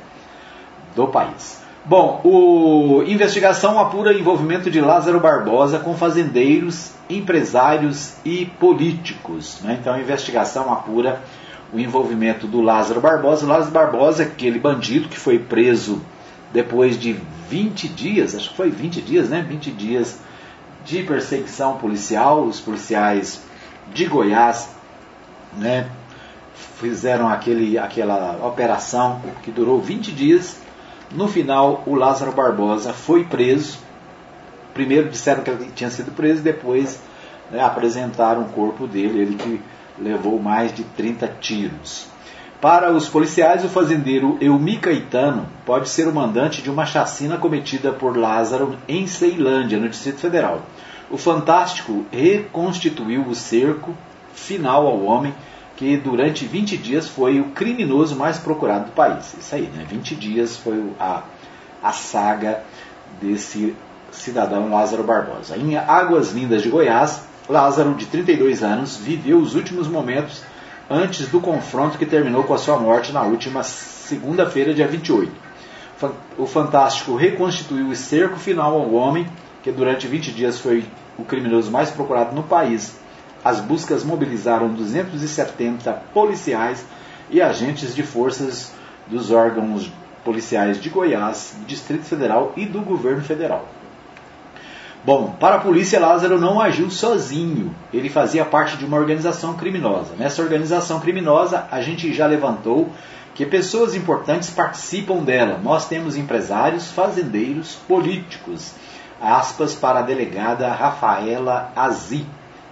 do 0.95 1.07
país. 1.07 1.61
Bom, 1.85 2.19
o 2.23 3.03
investigação 3.03 3.79
apura 3.79 4.13
envolvimento 4.13 4.69
de 4.69 4.81
Lázaro 4.81 5.21
Barbosa 5.21 5.79
com 5.79 5.95
fazendeiros, 5.95 6.91
empresários 7.09 8.15
e 8.25 8.45
políticos. 8.59 9.59
Né? 9.61 9.77
Então 9.79 9.93
a 9.93 9.99
investigação 9.99 10.71
apura 10.73 11.21
o 11.71 11.79
envolvimento 11.79 12.45
do 12.45 12.61
Lázaro 12.61 12.99
Barbosa. 12.99 13.45
O 13.45 13.49
Lázaro 13.49 13.71
Barbosa, 13.71 14.23
aquele 14.23 14.59
bandido 14.59 15.07
que 15.07 15.17
foi 15.17 15.39
preso 15.39 16.01
depois 16.51 16.99
de 16.99 17.15
20 17.49 17.87
dias, 17.87 18.35
acho 18.35 18.49
que 18.49 18.57
foi 18.57 18.69
20 18.69 19.01
dias, 19.01 19.29
né? 19.29 19.45
20 19.47 19.71
dias 19.71 20.19
de 20.85 21.03
perseguição 21.03 21.77
policial. 21.77 22.43
Os 22.43 22.59
policiais 22.59 23.41
de 23.93 24.05
Goiás 24.05 24.69
né, 25.53 25.89
fizeram 26.79 27.27
aquele, 27.27 27.77
aquela 27.77 28.45
operação 28.45 29.21
que 29.43 29.51
durou 29.51 29.81
20 29.81 30.11
dias. 30.11 30.59
No 31.11 31.27
final, 31.27 31.83
o 31.85 31.95
Lázaro 31.95 32.31
Barbosa 32.31 32.93
foi 32.93 33.23
preso. 33.23 33.79
Primeiro 34.73 35.09
disseram 35.09 35.43
que 35.43 35.49
ele 35.49 35.71
tinha 35.73 35.89
sido 35.89 36.11
preso, 36.11 36.41
depois 36.41 37.01
né, 37.49 37.63
apresentaram 37.63 38.43
o 38.43 38.49
corpo 38.49 38.85
dele, 38.85 39.19
ele 39.19 39.35
que 39.35 39.61
levou 39.97 40.39
mais 40.39 40.73
de 40.73 40.83
30 40.83 41.27
tiros. 41.39 42.07
Para 42.59 42.91
os 42.91 43.07
policiais, 43.07 43.63
o 43.63 43.69
fazendeiro 43.69 44.37
Elmi 44.41 44.77
Caetano 44.77 45.45
pode 45.63 45.89
ser 45.89 46.07
o 46.07 46.13
mandante 46.13 46.61
de 46.61 46.71
uma 46.71 46.85
chacina 46.85 47.37
cometida 47.37 47.91
por 47.91 48.17
Lázaro 48.17 48.75
em 48.87 49.05
Ceilândia, 49.05 49.77
no 49.77 49.87
Distrito 49.87 50.19
Federal. 50.19 50.63
O 51.09 51.17
Fantástico 51.17 52.05
reconstituiu 52.11 53.21
o 53.23 53.35
cerco 53.35 53.95
final 54.33 54.85
ao 54.85 55.03
homem 55.03 55.33
que 55.75 55.95
durante 55.95 56.45
20 56.45 56.75
dias 56.77 57.07
foi 57.07 57.39
o 57.39 57.51
criminoso 57.51 58.15
mais 58.15 58.37
procurado 58.37 58.85
do 58.85 58.91
país. 58.91 59.35
Isso 59.39 59.55
aí, 59.55 59.63
né? 59.73 59.85
20 59.87 60.15
dias 60.15 60.57
foi 60.57 60.83
a, 60.99 61.23
a 61.81 61.93
saga 61.93 62.63
desse 63.21 63.75
cidadão 64.11 64.71
Lázaro 64.71 65.03
Barbosa. 65.03 65.55
Em 65.55 65.77
Águas 65.77 66.31
Lindas 66.31 66.63
de 66.63 66.69
Goiás, 66.69 67.21
Lázaro, 67.47 67.93
de 67.93 68.05
32 68.07 68.63
anos, 68.63 68.97
viveu 68.97 69.37
os 69.37 69.55
últimos 69.55 69.87
momentos 69.87 70.41
antes 70.89 71.27
do 71.27 71.39
confronto 71.39 71.97
que 71.97 72.05
terminou 72.05 72.43
com 72.43 72.53
a 72.53 72.57
sua 72.57 72.77
morte 72.77 73.11
na 73.11 73.21
última 73.21 73.63
segunda-feira, 73.63 74.73
dia 74.73 74.87
28. 74.87 75.31
O 76.37 76.45
Fantástico 76.45 77.15
reconstituiu 77.15 77.87
o 77.87 77.95
cerco 77.95 78.37
final 78.37 78.73
ao 78.73 78.93
homem, 78.93 79.27
que 79.67 79.71
durante 79.73 80.07
20 80.07 80.31
dias 80.31 80.61
foi 80.61 80.85
o 81.19 81.25
criminoso 81.25 81.69
mais 81.69 81.89
procurado 81.89 82.33
no 82.33 82.41
país. 82.41 82.97
As 83.43 83.59
buscas 83.59 84.01
mobilizaram 84.01 84.69
270 84.69 85.91
policiais 86.13 86.85
e 87.29 87.41
agentes 87.41 87.93
de 87.93 88.01
forças 88.01 88.71
dos 89.07 89.29
órgãos 89.29 89.91
policiais 90.23 90.81
de 90.81 90.87
Goiás, 90.89 91.53
Distrito 91.67 92.05
Federal 92.05 92.53
e 92.55 92.65
do 92.65 92.79
governo 92.79 93.21
federal. 93.21 93.67
Bom, 95.03 95.35
para 95.37 95.55
a 95.55 95.59
polícia, 95.59 95.99
Lázaro 95.99 96.39
não 96.39 96.61
agiu 96.61 96.89
sozinho. 96.89 97.75
Ele 97.93 98.07
fazia 98.07 98.45
parte 98.45 98.77
de 98.77 98.85
uma 98.85 98.95
organização 98.95 99.55
criminosa. 99.55 100.13
Nessa 100.17 100.41
organização 100.41 101.01
criminosa, 101.01 101.67
a 101.69 101.81
gente 101.81 102.13
já 102.13 102.25
levantou 102.25 102.89
que 103.35 103.45
pessoas 103.45 103.95
importantes 103.95 104.49
participam 104.49 105.17
dela. 105.17 105.59
Nós 105.61 105.89
temos 105.89 106.15
empresários, 106.15 106.89
fazendeiros, 106.89 107.75
políticos. 107.85 108.73
Aspas 109.21 109.73
para 109.73 109.99
a 109.99 110.03
delegada 110.03 110.71
Rafaela 110.71 111.71
Azi. 111.75 112.25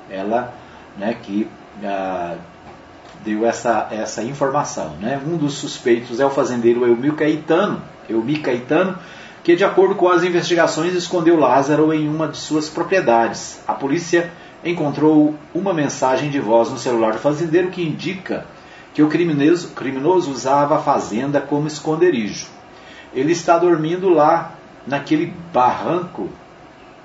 Ela 0.09 0.53
né, 0.97 1.15
que 1.21 1.47
ah, 1.83 2.35
deu 3.23 3.45
essa, 3.45 3.87
essa 3.91 4.21
informação. 4.23 4.91
Né? 4.99 5.19
Um 5.25 5.37
dos 5.37 5.55
suspeitos 5.55 6.19
é 6.19 6.25
o 6.25 6.29
fazendeiro 6.29 6.85
Elmir 6.85 7.13
Caetano. 7.13 7.81
Elmir 8.09 8.41
Caetano 8.41 8.97
que, 9.45 9.55
de 9.55 9.63
acordo 9.63 9.93
com 9.93 10.09
as 10.09 10.23
investigações, 10.23 10.95
escondeu 10.95 11.39
Lázaro 11.39 11.93
em 11.93 12.09
uma 12.09 12.27
de 12.27 12.37
suas 12.37 12.67
propriedades. 12.67 13.61
A 13.67 13.73
polícia 13.73 14.31
encontrou 14.63 15.35
uma 15.53 15.71
mensagem 15.71 16.31
de 16.31 16.39
voz 16.39 16.71
no 16.71 16.79
celular 16.79 17.13
do 17.13 17.19
fazendeiro 17.19 17.69
que 17.69 17.83
indica 17.83 18.43
que 18.91 19.03
o 19.03 19.07
criminoso, 19.07 19.69
criminoso 19.75 20.31
usava 20.31 20.77
a 20.77 20.81
fazenda 20.81 21.39
como 21.39 21.67
esconderijo. 21.67 22.47
Ele 23.13 23.33
está 23.33 23.55
dormindo 23.59 24.09
lá 24.09 24.53
naquele 24.85 25.33
barranco, 25.53 26.29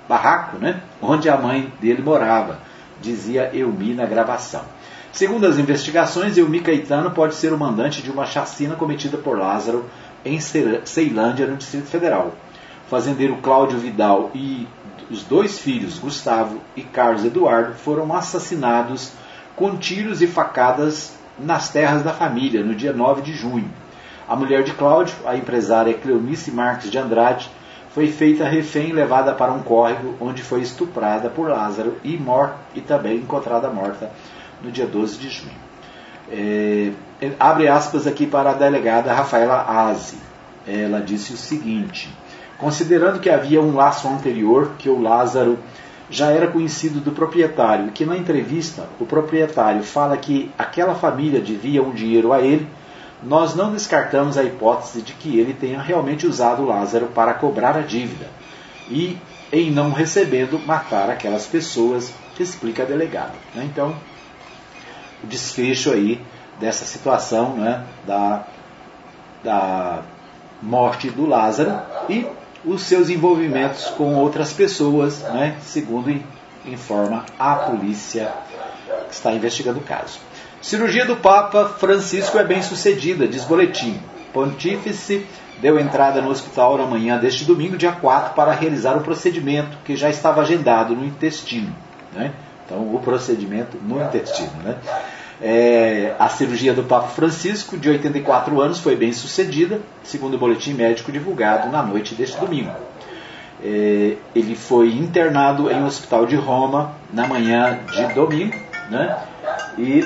barraco, 0.07 0.57
né, 0.57 0.81
onde 1.01 1.29
a 1.29 1.37
mãe 1.37 1.71
dele 1.79 2.01
morava, 2.01 2.59
dizia 3.01 3.51
Elmi 3.53 3.93
na 3.93 4.05
gravação. 4.05 4.63
Segundo 5.11 5.45
as 5.45 5.57
investigações, 5.57 6.37
Elmi 6.37 6.61
Caetano 6.61 7.11
pode 7.11 7.35
ser 7.35 7.51
o 7.51 7.57
mandante 7.57 8.01
de 8.01 8.09
uma 8.09 8.25
chacina 8.25 8.75
cometida 8.75 9.17
por 9.17 9.37
Lázaro 9.37 9.85
em 10.23 10.39
Ceilândia, 10.39 11.47
no 11.47 11.57
Distrito 11.57 11.87
Federal. 11.87 12.33
O 12.85 12.89
fazendeiro 12.89 13.37
Cláudio 13.37 13.77
Vidal 13.77 14.31
e 14.33 14.67
os 15.09 15.23
dois 15.23 15.59
filhos, 15.59 15.99
Gustavo 15.99 16.61
e 16.75 16.81
Carlos 16.81 17.25
Eduardo, 17.25 17.73
foram 17.73 18.13
assassinados 18.15 19.11
com 19.55 19.75
tiros 19.75 20.21
e 20.21 20.27
facadas 20.27 21.13
nas 21.37 21.69
terras 21.69 22.03
da 22.03 22.13
família 22.13 22.63
no 22.63 22.73
dia 22.73 22.93
9 22.93 23.21
de 23.21 23.33
junho. 23.33 23.69
A 24.27 24.35
mulher 24.35 24.63
de 24.63 24.71
Cláudio, 24.71 25.15
a 25.25 25.35
empresária 25.35 25.93
Cleonice 25.93 26.51
Marques 26.51 26.89
de 26.89 26.97
Andrade, 26.97 27.49
foi 27.93 28.07
feita 28.11 28.47
refém 28.47 28.89
e 28.89 28.93
levada 28.93 29.33
para 29.33 29.51
um 29.51 29.61
córrego 29.61 30.15
onde 30.19 30.41
foi 30.41 30.61
estuprada 30.61 31.29
por 31.29 31.49
Lázaro 31.49 31.97
e, 32.03 32.17
morta, 32.17 32.55
e 32.73 32.81
também 32.81 33.17
encontrada 33.17 33.69
morta 33.69 34.11
no 34.63 34.71
dia 34.71 34.85
12 34.85 35.17
de 35.17 35.29
junho. 35.29 35.61
É, 36.31 36.91
abre 37.39 37.67
aspas 37.67 38.07
aqui 38.07 38.25
para 38.25 38.51
a 38.51 38.53
delegada 38.53 39.13
Rafaela 39.13 39.65
Aze. 39.67 40.17
Ela 40.65 41.01
disse 41.01 41.33
o 41.33 41.37
seguinte: 41.37 42.09
considerando 42.57 43.19
que 43.19 43.29
havia 43.29 43.61
um 43.61 43.75
laço 43.75 44.07
anterior 44.07 44.71
que 44.77 44.87
o 44.87 45.01
Lázaro 45.01 45.59
já 46.09 46.29
era 46.29 46.47
conhecido 46.47 46.99
do 46.99 47.11
proprietário 47.11 47.91
que 47.91 48.05
na 48.05 48.17
entrevista 48.17 48.87
o 48.99 49.05
proprietário 49.05 49.81
fala 49.81 50.17
que 50.17 50.51
aquela 50.57 50.93
família 50.93 51.39
devia 51.39 51.81
um 51.81 51.91
dinheiro 51.91 52.31
a 52.31 52.41
ele, 52.41 52.67
nós 53.23 53.55
não 53.55 53.71
descartamos 53.71 54.37
a 54.37 54.43
hipótese 54.43 55.01
de 55.01 55.13
que 55.13 55.39
ele 55.39 55.53
tenha 55.53 55.81
realmente 55.81 56.25
usado 56.25 56.65
Lázaro 56.65 57.07
para 57.07 57.33
cobrar 57.33 57.77
a 57.77 57.81
dívida 57.81 58.27
e, 58.89 59.17
em 59.51 59.71
não 59.71 59.91
recebendo, 59.91 60.59
matar 60.59 61.09
aquelas 61.09 61.45
pessoas, 61.45 62.13
explica 62.41 62.83
a 62.83 62.85
delegada. 62.85 63.33
Né? 63.55 63.63
Então, 63.71 63.95
o 65.23 65.27
desfecho 65.27 65.91
aí 65.91 66.21
dessa 66.59 66.85
situação 66.85 67.55
né, 67.55 67.83
da, 68.05 68.45
da 69.43 70.01
morte 70.61 71.09
do 71.09 71.25
Lázaro 71.25 71.81
e 72.09 72.25
os 72.63 72.83
seus 72.83 73.09
envolvimentos 73.09 73.85
com 73.85 74.15
outras 74.15 74.53
pessoas, 74.53 75.21
né, 75.23 75.57
segundo 75.61 76.11
informa 76.65 77.25
a 77.39 77.55
polícia 77.55 78.31
que 79.07 79.15
está 79.15 79.31
investigando 79.33 79.79
o 79.79 79.83
caso. 79.83 80.19
Cirurgia 80.61 81.05
do 81.05 81.15
Papa 81.15 81.65
Francisco 81.65 82.37
é 82.37 82.43
bem 82.43 82.61
sucedida, 82.61 83.27
diz 83.27 83.43
boletim. 83.45 83.99
Pontífice 84.31 85.25
deu 85.59 85.79
entrada 85.79 86.21
no 86.21 86.29
hospital 86.29 86.77
na 86.77 86.85
manhã 86.85 87.17
deste 87.17 87.45
domingo, 87.45 87.75
dia 87.75 87.91
4, 87.91 88.35
para 88.35 88.51
realizar 88.51 88.95
o 88.95 89.01
procedimento 89.01 89.77
que 89.83 89.95
já 89.95 90.09
estava 90.09 90.41
agendado 90.41 90.95
no 90.95 91.03
intestino. 91.03 91.75
Né? 92.13 92.31
Então, 92.63 92.93
o 92.93 92.99
procedimento 92.99 93.75
no 93.81 94.01
intestino. 94.03 94.51
Né? 94.63 94.77
É, 95.41 96.13
a 96.19 96.29
cirurgia 96.29 96.73
do 96.73 96.83
Papa 96.83 97.07
Francisco, 97.07 97.75
de 97.75 97.89
84 97.89 98.61
anos, 98.61 98.79
foi 98.79 98.95
bem 98.95 99.11
sucedida, 99.11 99.81
segundo 100.03 100.35
o 100.35 100.37
boletim 100.37 100.73
médico 100.73 101.11
divulgado 101.11 101.71
na 101.71 101.81
noite 101.81 102.13
deste 102.13 102.39
domingo. 102.39 102.71
É, 103.63 104.15
ele 104.35 104.55
foi 104.55 104.93
internado 104.93 105.71
em 105.71 105.81
um 105.81 105.85
hospital 105.87 106.27
de 106.27 106.35
Roma 106.35 106.93
na 107.11 107.27
manhã 107.27 107.79
de 107.91 108.13
domingo, 108.13 108.55
né? 108.89 109.17
E 109.77 110.03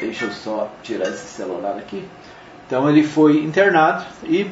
deixa 0.00 0.26
eu 0.26 0.32
só 0.32 0.70
tirar 0.82 1.08
esse 1.08 1.26
celular 1.26 1.76
aqui. 1.76 2.06
Então 2.66 2.88
ele 2.88 3.04
foi 3.04 3.38
internado 3.38 4.04
e 4.24 4.50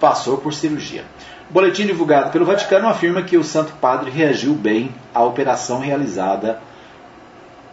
passou 0.00 0.38
por 0.38 0.52
cirurgia. 0.52 1.04
O 1.48 1.52
boletim 1.52 1.86
divulgado 1.86 2.30
pelo 2.30 2.44
Vaticano 2.44 2.88
afirma 2.88 3.22
que 3.22 3.36
o 3.36 3.44
Santo 3.44 3.72
Padre 3.80 4.10
reagiu 4.10 4.54
bem 4.54 4.94
à 5.14 5.22
operação 5.22 5.78
realizada 5.78 6.58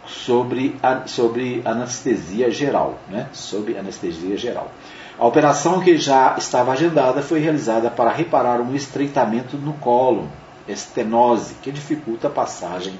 sobre, 0.06 0.76
a, 0.82 1.06
sobre 1.06 1.62
anestesia 1.64 2.50
geral, 2.50 2.98
né? 3.08 3.28
Sobre 3.32 3.78
anestesia 3.78 4.36
geral. 4.36 4.70
A 5.18 5.26
operação 5.26 5.80
que 5.80 5.96
já 5.96 6.34
estava 6.38 6.72
agendada 6.72 7.22
foi 7.22 7.40
realizada 7.40 7.90
para 7.90 8.10
reparar 8.10 8.60
um 8.60 8.74
estreitamento 8.74 9.56
no 9.56 9.74
colo, 9.74 10.28
estenose, 10.66 11.54
que 11.62 11.70
dificulta 11.70 12.28
a 12.28 12.30
passagem 12.30 12.94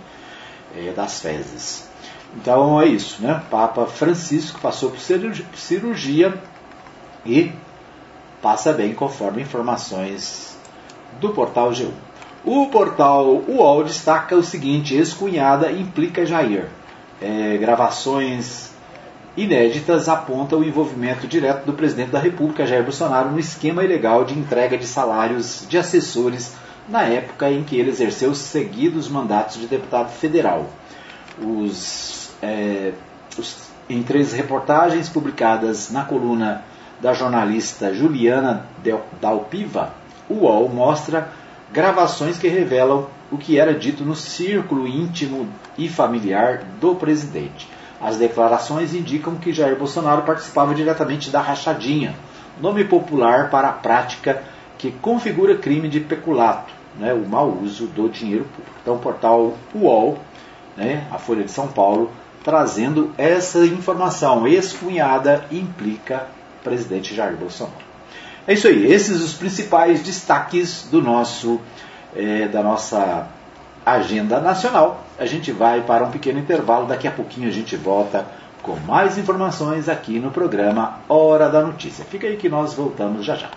é, 0.76 0.92
das 0.92 1.20
fezes. 1.20 1.89
Então 2.37 2.80
é 2.80 2.87
isso, 2.87 3.22
né? 3.22 3.42
Papa 3.50 3.87
Francisco 3.87 4.60
passou 4.60 4.90
por 4.90 5.00
cirurgia 5.00 6.34
e 7.26 7.52
passa 8.40 8.72
bem 8.72 8.94
conforme 8.94 9.42
informações 9.42 10.56
do 11.20 11.30
portal 11.30 11.70
G1. 11.70 11.90
O 12.44 12.66
portal 12.66 13.42
UOL 13.49 13.84
destaca 13.84 14.37
o 14.37 14.42
seguinte: 14.42 14.94
ex-cunhada 14.94 15.70
implica 15.72 16.25
Jair 16.25 16.68
é, 17.20 17.56
gravações 17.58 18.70
inéditas 19.37 20.08
apontam 20.08 20.60
o 20.60 20.64
envolvimento 20.64 21.26
direto 21.26 21.64
do 21.64 21.72
presidente 21.72 22.10
da 22.10 22.18
República, 22.18 22.66
Jair 22.66 22.82
Bolsonaro, 22.82 23.30
no 23.30 23.38
esquema 23.38 23.84
ilegal 23.84 24.25
de 24.25 24.37
entrega 24.37 24.76
de 24.76 24.87
salários 24.87 25.66
de 25.68 25.78
assessores 25.78 26.54
na 26.88 27.02
época 27.02 27.50
em 27.50 27.62
que 27.62 27.76
ele 27.76 27.90
exerceu 27.90 28.34
seguidos 28.34 29.08
mandatos 29.08 29.58
de 29.58 29.66
deputado 29.66 30.10
federal. 30.10 30.68
Os, 31.40 32.20
é, 32.42 32.92
em 33.88 34.02
três 34.02 34.32
reportagens 34.32 35.09
publicadas 35.09 35.90
na 35.90 36.04
coluna 36.04 36.62
da 37.00 37.12
jornalista 37.12 37.94
Juliana 37.94 38.66
Dalpiva, 39.20 39.94
o 40.28 40.35
UOL 40.35 40.68
mostra 40.68 41.28
gravações 41.73 42.38
que 42.38 42.49
revelam 42.49 43.06
o 43.30 43.38
que 43.38 43.58
era 43.58 43.75
dito 43.75 44.04
no 44.04 44.15
círculo 44.15 44.86
íntimo 44.86 45.49
e 45.78 45.88
familiar 45.88 46.62
do 46.80 46.95
presidente. 46.95 47.69
As 48.00 48.17
declarações 48.17 48.95
indicam 48.95 49.36
que 49.36 49.52
Jair 49.52 49.76
Bolsonaro 49.76 50.23
participava 50.23 50.75
diretamente 50.75 51.30
da 51.30 51.41
rachadinha, 51.41 52.15
nome 52.60 52.84
popular 52.84 53.50
para 53.50 53.69
a 53.69 53.73
prática 53.73 54.43
que 54.78 54.91
configura 54.91 55.56
crime 55.56 55.88
de 55.88 56.00
peculato, 56.00 56.73
né, 56.99 57.12
o 57.12 57.28
mau 57.28 57.50
uso 57.62 57.86
do 57.86 58.08
dinheiro 58.08 58.45
público. 58.45 58.76
Então, 58.80 58.95
o 58.95 58.99
portal 58.99 59.54
UOL, 59.75 60.19
né, 60.76 61.06
a 61.10 61.19
Folha 61.19 61.45
de 61.45 61.50
São 61.50 61.69
Paulo, 61.69 62.10
trazendo 62.45 63.13
essa 63.19 63.65
informação. 63.67 64.47
Ex-cunhada 64.47 65.45
implica 65.50 66.26
presidente 66.63 67.15
Jair 67.15 67.37
Bolsonaro. 67.37 67.91
É 68.47 68.55
isso 68.55 68.67
aí, 68.67 68.91
esses 68.91 69.23
os 69.23 69.33
principais 69.33 70.03
destaques 70.03 70.89
do 70.91 71.00
nosso 71.03 71.61
é, 72.15 72.49
da 72.49 72.63
nossa 72.63 73.29
agenda 73.85 74.41
nacional. 74.41 75.05
A 75.19 75.26
gente 75.26 75.53
vai 75.53 75.83
para 75.83 76.05
um 76.05 76.11
pequeno 76.11 76.39
intervalo, 76.39 76.87
daqui 76.87 77.07
a 77.07 77.11
pouquinho 77.11 77.49
a 77.49 77.53
gente 77.53 77.76
volta 77.76 78.26
com 78.63 78.76
mais 78.76 79.17
informações 79.17 79.89
aqui 79.89 80.19
no 80.19 80.31
programa 80.31 80.99
Hora 81.09 81.49
da 81.49 81.63
Notícia. 81.63 82.05
Fica 82.05 82.26
aí 82.26 82.37
que 82.37 82.49
nós 82.49 82.75
voltamos 82.75 83.25
já 83.25 83.37
já. 83.37 83.50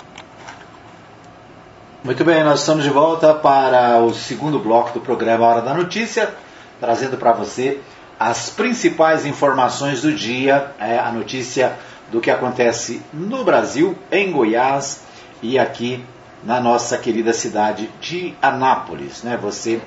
Muito 2.04 2.24
bem, 2.26 2.43
nós 2.43 2.60
estamos 2.60 2.84
de 2.84 2.89
volta 2.89 3.34
para 3.34 4.00
o 4.00 4.13
segundo 4.13 4.60
bloco 4.60 4.91
do 4.93 5.00
programa 5.00 5.46
Hora 5.48 5.62
da 5.62 5.74
Notícia, 5.74 6.34
trazendo 6.80 7.17
para 7.17 7.32
você 7.32 7.80
as 8.23 8.49
principais 8.49 9.25
informações 9.25 10.01
do 10.01 10.13
dia, 10.13 10.71
é, 10.79 10.97
a 10.97 11.12
notícia 11.12 11.73
do 12.09 12.21
que 12.21 12.31
acontece 12.31 13.01
no 13.12 13.43
Brasil, 13.43 13.97
em 14.09 14.31
Goiás 14.31 15.03
e 15.41 15.59
aqui 15.59 16.01
na 16.41 16.62
nossa 16.62 16.97
querida 16.97 17.33
cidade 17.33 17.89
de 17.99 18.33
Anápolis. 18.41 19.23
Né? 19.23 19.38
Você 19.41 19.81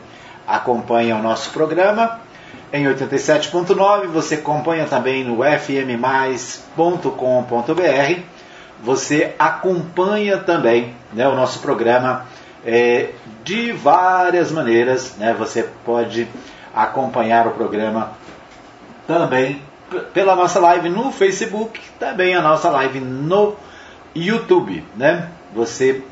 acompanha 0.46 1.16
o 1.16 1.22
nosso 1.22 1.51
programa 1.51 2.20
em 2.70 2.85
87.9, 2.85 4.09
você 4.09 4.35
acompanha 4.35 4.85
também 4.85 5.25
no 5.25 5.38
fmmais.com.br, 5.42 6.61
você 8.83 9.35
acompanha 9.38 10.37
também 10.37 10.94
né, 11.11 11.27
o 11.27 11.35
nosso 11.35 11.61
programa 11.61 12.27
é, 12.66 13.12
de 13.42 13.72
várias 13.72 14.53
maneiras. 14.53 15.16
Né? 15.16 15.35
Você 15.38 15.62
pode 15.87 16.29
acompanhar 16.77 17.47
o 17.47 17.53
programa 17.53 18.12
também 19.07 19.62
pela 20.12 20.37
nossa 20.37 20.61
live 20.61 20.91
no 20.91 21.11
Facebook, 21.11 21.81
também 21.99 22.35
a 22.35 22.43
nossa 22.43 22.69
live 22.71 23.01
no 23.01 23.57
YouTube. 24.15 24.85
Né? 24.95 25.31
Você 25.55 26.03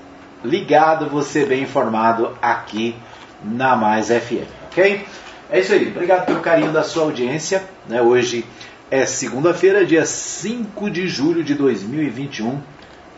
ligado, 0.42 1.08
você 1.10 1.44
bem 1.44 1.62
informado 1.62 2.36
aqui 2.40 2.96
na 3.42 3.76
Mais 3.76 4.08
FM, 4.08 4.48
ok? 4.66 5.06
É 5.50 5.60
isso 5.60 5.72
aí, 5.72 5.88
obrigado 5.88 6.24
pelo 6.24 6.40
carinho 6.40 6.72
da 6.72 6.82
sua 6.82 7.02
audiência. 7.02 7.62
Né? 7.86 8.00
Hoje 8.00 8.46
é 8.90 9.04
segunda-feira, 9.04 9.84
dia 9.84 10.06
5 10.06 10.88
de 10.88 11.06
julho 11.08 11.44
de 11.44 11.54
2021, 11.54 12.58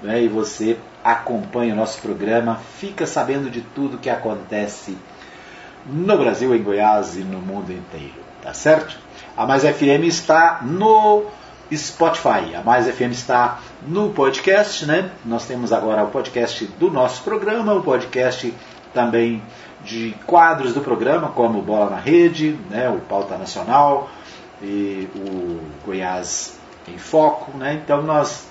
né? 0.02 0.22
e 0.22 0.28
você 0.28 0.76
acompanha 1.04 1.74
o 1.74 1.76
nosso 1.76 2.00
programa, 2.00 2.60
fica 2.78 3.06
sabendo 3.06 3.48
de 3.48 3.60
tudo 3.60 3.98
que 3.98 4.10
acontece 4.10 4.96
no 5.88 6.18
Brasil, 6.18 6.54
em 6.54 6.62
Goiás 6.62 7.16
e 7.16 7.20
no 7.20 7.38
mundo 7.38 7.72
inteiro, 7.72 8.14
tá 8.42 8.52
certo? 8.52 8.96
A 9.36 9.46
Mais 9.46 9.62
FM 9.62 10.04
está 10.04 10.60
no 10.62 11.24
Spotify. 11.74 12.54
A 12.54 12.62
Mais 12.64 12.86
FM 12.86 13.12
está 13.12 13.60
no 13.86 14.10
podcast, 14.10 14.86
né? 14.86 15.10
Nós 15.24 15.46
temos 15.46 15.72
agora 15.72 16.04
o 16.04 16.08
podcast 16.08 16.64
do 16.78 16.90
nosso 16.90 17.22
programa, 17.22 17.74
o 17.74 17.82
podcast 17.82 18.52
também 18.94 19.42
de 19.84 20.14
quadros 20.26 20.72
do 20.72 20.80
programa, 20.80 21.28
como 21.28 21.62
Bola 21.62 21.90
na 21.90 21.98
Rede, 21.98 22.58
né? 22.70 22.88
o 22.88 22.98
Pauta 23.00 23.36
Nacional 23.36 24.08
e 24.62 25.08
o 25.14 25.60
Goiás 25.84 26.58
em 26.88 26.98
Foco, 26.98 27.56
né? 27.56 27.80
Então 27.84 28.02
nós 28.02 28.46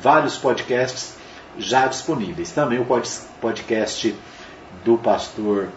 vários 0.00 0.36
podcasts 0.36 1.16
já 1.58 1.86
disponíveis. 1.86 2.50
Também 2.50 2.78
o 2.80 2.86
podcast 3.40 4.14
do 4.84 4.96
pastor 4.96 5.68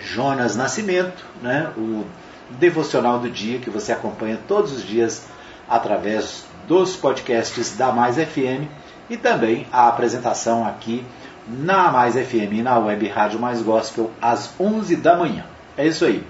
Jonas 0.00 0.56
Nascimento, 0.56 1.24
né? 1.42 1.70
O 1.76 2.04
devocional 2.50 3.18
do 3.18 3.30
dia 3.30 3.58
que 3.58 3.70
você 3.70 3.92
acompanha 3.92 4.38
todos 4.46 4.72
os 4.72 4.82
dias 4.84 5.26
através 5.68 6.44
dos 6.66 6.96
podcasts 6.96 7.76
da 7.76 7.92
Mais 7.92 8.16
FM 8.16 8.68
e 9.08 9.16
também 9.16 9.66
a 9.72 9.88
apresentação 9.88 10.66
aqui 10.66 11.04
na 11.46 11.90
Mais 11.90 12.14
FM, 12.14 12.62
na 12.62 12.78
Web 12.78 13.06
Rádio 13.08 13.38
Mais 13.38 13.62
Gospel, 13.62 14.10
às 14.20 14.50
11 14.58 14.96
da 14.96 15.16
manhã. 15.16 15.44
É 15.76 15.86
isso 15.86 16.04
aí. 16.04 16.24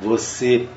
Você 0.00 0.68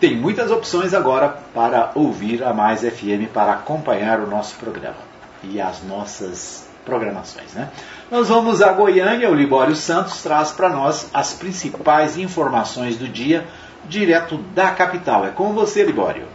tem 0.00 0.16
muitas 0.16 0.50
opções 0.50 0.94
agora 0.94 1.28
para 1.54 1.92
ouvir 1.94 2.42
a 2.42 2.52
Mais 2.52 2.80
FM, 2.80 3.30
para 3.32 3.52
acompanhar 3.52 4.20
o 4.20 4.26
nosso 4.26 4.56
programa. 4.56 4.96
E 5.42 5.60
as 5.60 5.82
nossas 5.82 6.71
programações. 6.84 7.52
Né? 7.52 7.68
Nós 8.10 8.28
vamos 8.28 8.60
a 8.62 8.72
Goiânia, 8.72 9.30
o 9.30 9.34
Libório 9.34 9.74
Santos 9.74 10.22
traz 10.22 10.52
para 10.52 10.68
nós 10.68 11.08
as 11.12 11.32
principais 11.32 12.16
informações 12.16 12.96
do 12.96 13.08
dia, 13.08 13.46
direto 13.84 14.36
da 14.36 14.70
capital. 14.70 15.26
É 15.26 15.30
com 15.30 15.52
você, 15.52 15.82
Libório. 15.82 16.26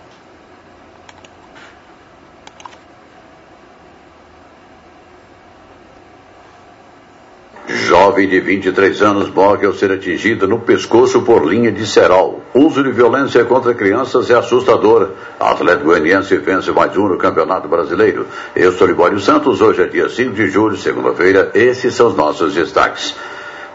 Jovem 8.18 8.30
de 8.30 8.40
23 8.40 9.00
anos 9.04 9.30
morre 9.30 9.68
ao 9.68 9.74
ser 9.74 9.92
atingido 9.92 10.48
no 10.48 10.58
pescoço 10.60 11.22
por 11.22 11.46
linha 11.46 11.72
de 11.72 11.86
cerol. 11.86 12.42
Uso 12.52 12.84
de 12.84 12.92
violência 12.92 13.46
contra 13.46 13.76
crianças 13.76 14.32
é 14.32 14.34
assustador. 14.34 15.12
Atleta 15.40 15.84
goianiense 15.84 16.36
vence 16.38 16.72
mais 16.72 16.98
um 16.98 17.08
no 17.10 17.18
Campeonato 17.20 17.68
Brasileiro. 17.68 18.26
Eu 18.56 18.72
sou 18.72 18.88
Libório 18.88 19.20
Santos, 19.20 19.62
hoje 19.62 19.84
é 19.84 19.86
dia 19.86 20.10
5 20.10 20.34
de 20.34 20.48
julho, 20.48 20.76
segunda-feira. 20.76 21.52
Esses 21.54 21.94
são 21.94 22.08
os 22.08 22.16
nossos 22.16 22.56
destaques. 22.56 23.14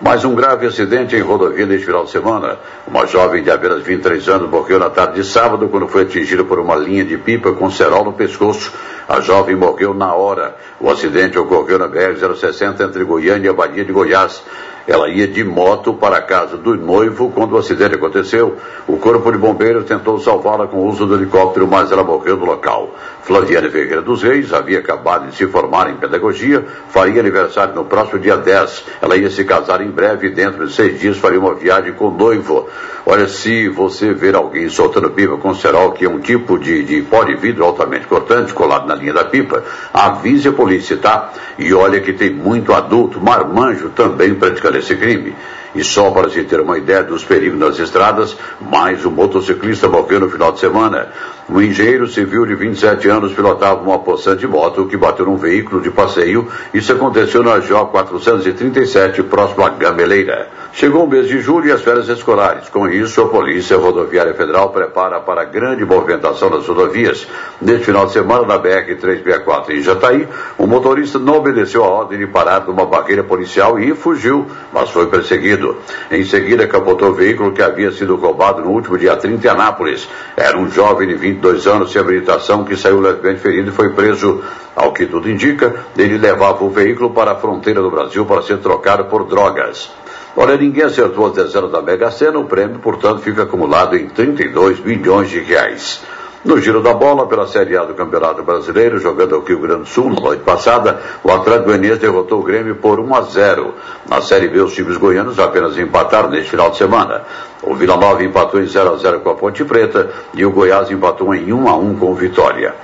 Mais 0.03 0.25
um 0.25 0.35
grave 0.35 0.67
acidente 0.67 1.15
em 1.15 1.21
rodovia 1.21 1.65
neste 1.65 1.87
final 1.87 2.03
de 2.05 2.11
semana. 2.11 2.59
Uma 2.88 3.07
jovem 3.07 3.41
de 3.41 3.53
apenas 3.53 3.85
23 3.85 4.29
anos 4.31 4.51
morreu 4.51 4.77
na 4.77 4.91
tarde 4.91 5.15
de 5.15 5.25
sábado 5.25 5.69
quando 5.69 5.87
foi 5.87 6.03
atingida 6.03 6.43
por 6.43 6.59
uma 6.59 6.75
linha 6.75 7.05
de 7.05 7.17
pipa 7.17 7.53
com 7.53 7.71
cerol 7.71 8.05
no 8.05 8.12
pescoço. 8.12 8.73
A 9.09 9.21
jovem 9.21 9.55
morreu 9.55 9.95
na 9.95 10.12
hora. 10.12 10.57
O 10.81 10.91
acidente 10.91 11.38
ocorreu 11.38 11.79
na 11.79 11.88
BR-060 11.88 12.81
entre 12.81 13.05
Goiânia 13.05 13.47
e 13.47 13.51
a 13.51 13.53
Badia 13.53 13.85
de 13.85 13.93
Goiás. 13.93 14.43
Ela 14.87 15.09
ia 15.09 15.27
de 15.29 15.45
moto 15.45 15.95
para 15.95 16.16
a 16.16 16.23
casa 16.23 16.57
do 16.57 16.75
noivo 16.77 17.31
quando 17.31 17.53
o 17.53 17.59
acidente 17.59 17.95
aconteceu. 17.95 18.57
O 18.87 18.97
corpo 18.97 19.31
de 19.31 19.38
bombeiros 19.38 19.85
tentou 19.85 20.18
salvá-la 20.18 20.66
com 20.66 20.79
o 20.79 20.88
uso 20.88 21.07
do 21.07 21.14
helicóptero, 21.14 21.66
mas 21.66 21.92
ela 21.92 22.03
morreu 22.03 22.37
no 22.37 22.45
local. 22.45 22.95
Flaviane 23.23 23.71
Ferreira 23.71 24.03
dos 24.03 24.23
Reis 24.23 24.53
havia 24.53 24.81
acabado 24.81 25.29
de 25.29 25.37
se 25.37 25.47
formar 25.47 25.88
em 25.90 25.97
pedagogia, 25.97 26.64
faria 26.88 27.21
aniversário 27.21 27.75
no 27.75 27.85
próximo 27.85 28.18
dia 28.18 28.37
10. 28.37 28.85
Ela 29.01 29.16
ia 29.16 29.31
se 29.31 29.45
casar 29.45 29.81
em 29.81 29.90
breve 29.90 30.27
e 30.27 30.31
dentro 30.31 30.66
de 30.66 30.73
seis 30.73 30.99
dias 30.99 31.16
faria 31.16 31.38
uma 31.38 31.55
viagem 31.55 31.92
com 31.92 32.09
o 32.09 32.11
noivo. 32.11 32.68
Olha, 33.05 33.27
se 33.27 33.68
você 33.68 34.12
ver 34.12 34.35
alguém 34.35 34.68
soltando 34.68 35.11
pipa 35.11 35.37
com 35.37 35.55
cerol, 35.55 35.92
que 35.92 36.05
é 36.05 36.09
um 36.09 36.21
tipo 36.21 36.59
de, 36.59 36.85
de 36.85 37.03
pó 37.03 37.25
de 37.25 37.35
vidro 37.35 37.64
altamente 37.64 38.07
cortante 38.07 38.55
colado 38.55 38.87
na 38.87 38.95
linha 38.95 39.12
da 39.12 39.25
pipa, 39.25 39.62
avise 39.92 40.49
a 40.49 40.53
polícia, 40.53 40.97
tá? 40.97 41.33
E 41.59 41.73
olha 41.75 42.01
que 42.01 42.12
tem 42.12 42.31
muito 42.31 42.73
adulto, 42.73 43.21
marmanjo 43.21 43.90
também 43.90 44.35
praticando 44.35 44.72
esse 44.79 44.95
crime. 44.97 45.35
E 45.75 45.83
só 45.83 46.11
para 46.11 46.29
se 46.29 46.45
ter 46.45 46.61
uma 46.61 46.77
ideia 46.77 47.03
dos 47.03 47.25
perigos 47.25 47.59
nas 47.59 47.79
estradas, 47.79 48.37
mais 48.61 49.05
um 49.07 49.11
motociclista 49.11 49.89
morreu 49.89 50.21
no 50.21 50.31
final 50.31 50.53
de 50.53 50.61
semana. 50.61 51.09
Um 51.53 51.61
engenheiro 51.61 52.07
civil 52.09 52.47
de 52.47 52.55
27 52.55 53.11
anos 53.11 53.35
pilotava 53.35 53.83
uma 53.83 53.99
poçante 53.99 54.47
moto 54.47 54.87
que 54.87 54.97
bateu 54.97 55.27
num 55.27 55.37
veículo 55.37 55.83
de 55.83 55.91
passeio. 55.91 56.49
Isso 56.73 56.91
aconteceu 56.91 57.43
na 57.43 57.59
J 57.59 57.85
437, 57.85 59.23
próximo 59.25 59.62
à 59.62 59.69
Gameleira. 59.69 60.49
Chegou 60.73 61.05
o 61.05 61.07
mês 61.07 61.29
de 61.29 61.43
julho 61.43 61.67
e 61.67 61.71
as 61.71 61.83
férias 61.83 62.09
escolares. 62.09 62.71
Com 62.71 62.88
isso, 62.88 63.21
a 63.21 63.29
Polícia 63.29 63.77
Rodoviária 63.77 64.33
Federal 64.33 64.71
prepara 64.71 65.21
para 65.21 65.45
grande 65.45 65.85
movimentação 65.85 66.49
nas 66.49 66.67
rodovias. 66.67 67.29
Neste 67.61 67.85
final 67.85 68.07
de 68.07 68.12
semana, 68.12 68.47
na 68.47 68.59
BR-364 68.59 69.69
em 69.69 69.83
Jataí, 69.83 70.27
o 70.57 70.67
motorista 70.67 71.19
não 71.19 71.35
obedeceu 71.35 71.85
a 71.85 71.88
ordem 71.88 72.19
de 72.19 72.27
parar 72.27 72.67
numa 72.67 72.87
barreira 72.87 73.23
policial 73.23 73.79
e 73.79 73.95
fugiu, 73.95 74.47
mas 74.73 74.88
foi 74.88 75.09
perseguido. 75.09 75.77
Em 76.11 76.25
seguida, 76.25 76.67
capotou 76.67 77.11
o 77.11 77.15
veículo 77.15 77.53
que 77.53 77.61
havia 77.61 77.93
sido 77.93 78.17
roubado 78.17 78.62
no 78.62 78.71
último 78.71 78.97
dia 78.97 79.15
30 79.15 79.47
em 79.47 79.51
Anápolis. 79.51 80.09
Era 80.35 80.57
um 80.57 80.71
jovem 80.71 81.09
de 81.09 81.17
22 81.42 81.66
anos 81.66 81.90
sem 81.90 82.00
habilitação 82.00 82.62
que 82.62 82.76
saiu 82.76 83.00
levemente 83.00 83.40
ferido 83.40 83.70
e 83.70 83.72
foi 83.72 83.90
preso. 83.90 84.42
Ao 84.76 84.92
que 84.92 85.07
tudo 85.07 85.28
indica, 85.28 85.74
ele 85.98 86.16
levava 86.16 86.64
o 86.64 86.70
veículo 86.70 87.11
para 87.11 87.33
a 87.33 87.35
fronteira 87.35 87.83
do 87.83 87.90
Brasil 87.90 88.24
para 88.24 88.42
ser 88.42 88.59
trocado 88.59 89.07
por 89.07 89.24
drogas. 89.26 89.90
Olha, 90.37 90.57
ninguém 90.57 90.85
acertou 90.85 91.26
as 91.26 91.33
dezenas 91.33 91.70
da 91.70 91.83
Mega 91.83 92.11
Sena, 92.11 92.38
o 92.38 92.44
prêmio, 92.44 92.78
portanto, 92.78 93.20
fica 93.20 93.42
acumulado 93.42 93.96
em 93.96 94.09
32 94.09 94.81
milhões 94.81 95.28
de 95.28 95.40
reais. 95.40 96.02
No 96.44 96.59
giro 96.61 96.83
da 96.83 96.92
bola, 96.92 97.28
pela 97.28 97.46
Série 97.46 97.76
A 97.76 97.85
do 97.85 97.94
Campeonato 97.94 98.42
Brasileiro, 98.42 98.98
jogando 98.98 99.37
ao 99.37 99.42
Rio 99.42 99.61
Grande 99.61 99.83
do 99.83 99.87
Sul, 99.87 100.11
na 100.11 100.20
noite 100.20 100.42
passada, 100.42 101.00
o 101.22 101.31
Atlético 101.31 101.66
Goianiense 101.66 102.00
derrotou 102.00 102.40
o 102.40 102.42
Grêmio 102.42 102.74
por 102.74 102.98
1 102.98 103.14
a 103.14 103.20
0. 103.20 103.74
Na 104.09 104.20
Série 104.20 104.48
B, 104.48 104.61
os 104.61 104.74
times 104.74 104.96
goianos 104.96 105.38
apenas 105.38 105.78
empataram 105.78 106.28
neste 106.31 106.50
final 106.50 106.70
de 106.70 106.78
semana. 106.78 107.22
O 107.62 107.76
Vila 107.76 107.96
Nova 107.96 108.24
empatou 108.24 108.61
em 108.61 108.66
0 108.66 108.94
a 108.94 108.96
0 108.96 109.20
com 109.20 109.31
a 109.31 109.35
Ponte 109.37 109.64
Preta 109.64 110.11
e 110.35 110.44
o 110.44 110.50
Goiás 110.50 110.90
empatou 110.90 111.33
em 111.33 111.52
1 111.52 111.68
a 111.68 111.76
1 111.76 111.94
com 111.94 112.11
o 112.11 112.14
Vitória. 112.16 112.74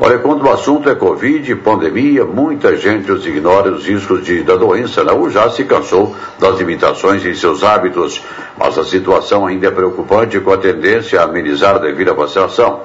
Olha, 0.00 0.18
quando 0.18 0.44
o 0.44 0.50
assunto 0.50 0.90
é 0.90 0.94
Covid, 0.96 1.54
pandemia, 1.56 2.24
muita 2.24 2.76
gente 2.76 3.12
os 3.12 3.24
ignora 3.24 3.70
os 3.70 3.86
riscos 3.86 4.24
de, 4.24 4.42
da 4.42 4.56
doença? 4.56 5.04
Né? 5.04 5.12
já 5.30 5.48
se 5.50 5.62
cansou 5.64 6.16
das 6.36 6.58
limitações 6.58 7.24
em 7.24 7.32
seus 7.32 7.62
hábitos, 7.62 8.20
mas 8.58 8.76
a 8.76 8.84
situação 8.84 9.46
ainda 9.46 9.68
é 9.68 9.70
preocupante 9.70 10.40
com 10.40 10.52
a 10.52 10.56
tendência 10.56 11.20
a 11.20 11.24
amenizar 11.24 11.78
devido 11.78 12.10
à 12.10 12.12
vacinação. 12.12 12.80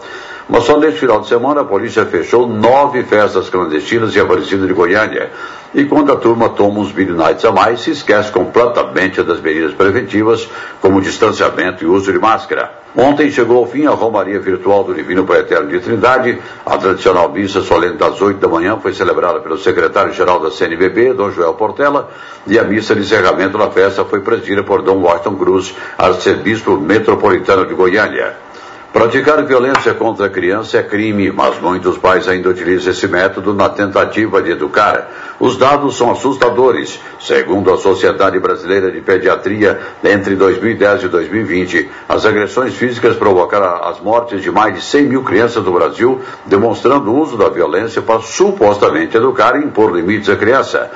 Mas 0.47 0.65
só 0.65 0.77
neste 0.77 0.99
final 0.99 1.21
de 1.21 1.27
semana 1.27 1.61
a 1.61 1.65
polícia 1.65 2.05
fechou 2.05 2.47
nove 2.47 3.03
festas 3.03 3.49
clandestinas 3.49 4.15
em 4.15 4.19
Aparecida 4.19 4.67
de 4.67 4.73
Goiânia. 4.73 5.31
E 5.73 5.85
quando 5.85 6.11
a 6.11 6.15
turma 6.15 6.49
toma 6.49 6.79
uns 6.79 6.93
midnights 6.93 7.43
a 7.43 7.51
mais, 7.51 7.81
se 7.81 7.89
esquece 7.89 8.31
completamente 8.31 9.23
das 9.23 9.41
medidas 9.41 9.73
preventivas, 9.73 10.47
como 10.79 11.01
distanciamento 11.01 11.83
e 11.83 11.87
uso 11.87 12.13
de 12.13 12.19
máscara. 12.19 12.78
Ontem 13.01 13.31
chegou 13.31 13.59
ao 13.59 13.65
fim 13.65 13.85
a 13.85 13.91
Romaria 13.91 14.41
Virtual 14.41 14.83
do 14.83 14.93
Divino 14.93 15.25
Pai 15.25 15.39
Eterno 15.39 15.69
de 15.69 15.79
Trindade. 15.79 16.37
A 16.65 16.77
tradicional 16.77 17.31
missa 17.31 17.61
solene 17.61 17.95
das 17.95 18.21
8 18.21 18.41
da 18.41 18.49
manhã 18.49 18.77
foi 18.77 18.93
celebrada 18.93 19.39
pelo 19.39 19.57
secretário-geral 19.57 20.41
da 20.41 20.51
CNBB, 20.51 21.13
Dom 21.13 21.31
Joel 21.31 21.53
Portela, 21.53 22.09
e 22.45 22.59
a 22.59 22.63
missa 22.65 22.93
de 22.93 22.99
encerramento 23.01 23.57
da 23.57 23.71
festa 23.71 24.03
foi 24.03 24.19
presidida 24.19 24.63
por 24.63 24.81
Dom 24.81 24.97
Washington 24.97 25.35
Cruz, 25.37 25.73
arcebispo 25.97 26.75
metropolitano 26.75 27.65
de 27.65 27.73
Goiânia. 27.73 28.48
Praticar 28.91 29.43
violência 29.45 29.93
contra 29.93 30.25
a 30.25 30.29
criança 30.29 30.79
é 30.79 30.83
crime, 30.83 31.31
mas 31.31 31.59
muitos 31.59 31.95
pais 31.99 32.27
ainda 32.27 32.49
utilizam 32.49 32.91
esse 32.91 33.07
método 33.07 33.53
na 33.53 33.69
tentativa 33.69 34.41
de 34.41 34.49
educar. 34.49 35.35
Os 35.39 35.57
dados 35.57 35.95
são 35.95 36.11
assustadores. 36.11 36.99
Segundo 37.19 37.71
a 37.71 37.77
Sociedade 37.77 38.39
Brasileira 38.39 38.91
de 38.91 38.99
Pediatria, 38.99 39.79
entre 40.03 40.35
2010 40.35 41.03
e 41.03 41.07
2020, 41.07 41.89
as 42.09 42.25
agressões 42.25 42.73
físicas 42.73 43.15
provocaram 43.15 43.83
as 43.83 43.99
mortes 43.99 44.41
de 44.41 44.49
mais 44.49 44.73
de 44.73 44.81
100 44.81 45.03
mil 45.03 45.23
crianças 45.23 45.63
do 45.63 45.71
Brasil, 45.71 46.19
demonstrando 46.47 47.11
o 47.11 47.19
uso 47.21 47.37
da 47.37 47.47
violência 47.47 48.01
para 48.01 48.21
supostamente 48.21 49.15
educar 49.15 49.55
e 49.55 49.63
impor 49.63 49.95
limites 49.95 50.29
à 50.29 50.35
criança. 50.35 50.89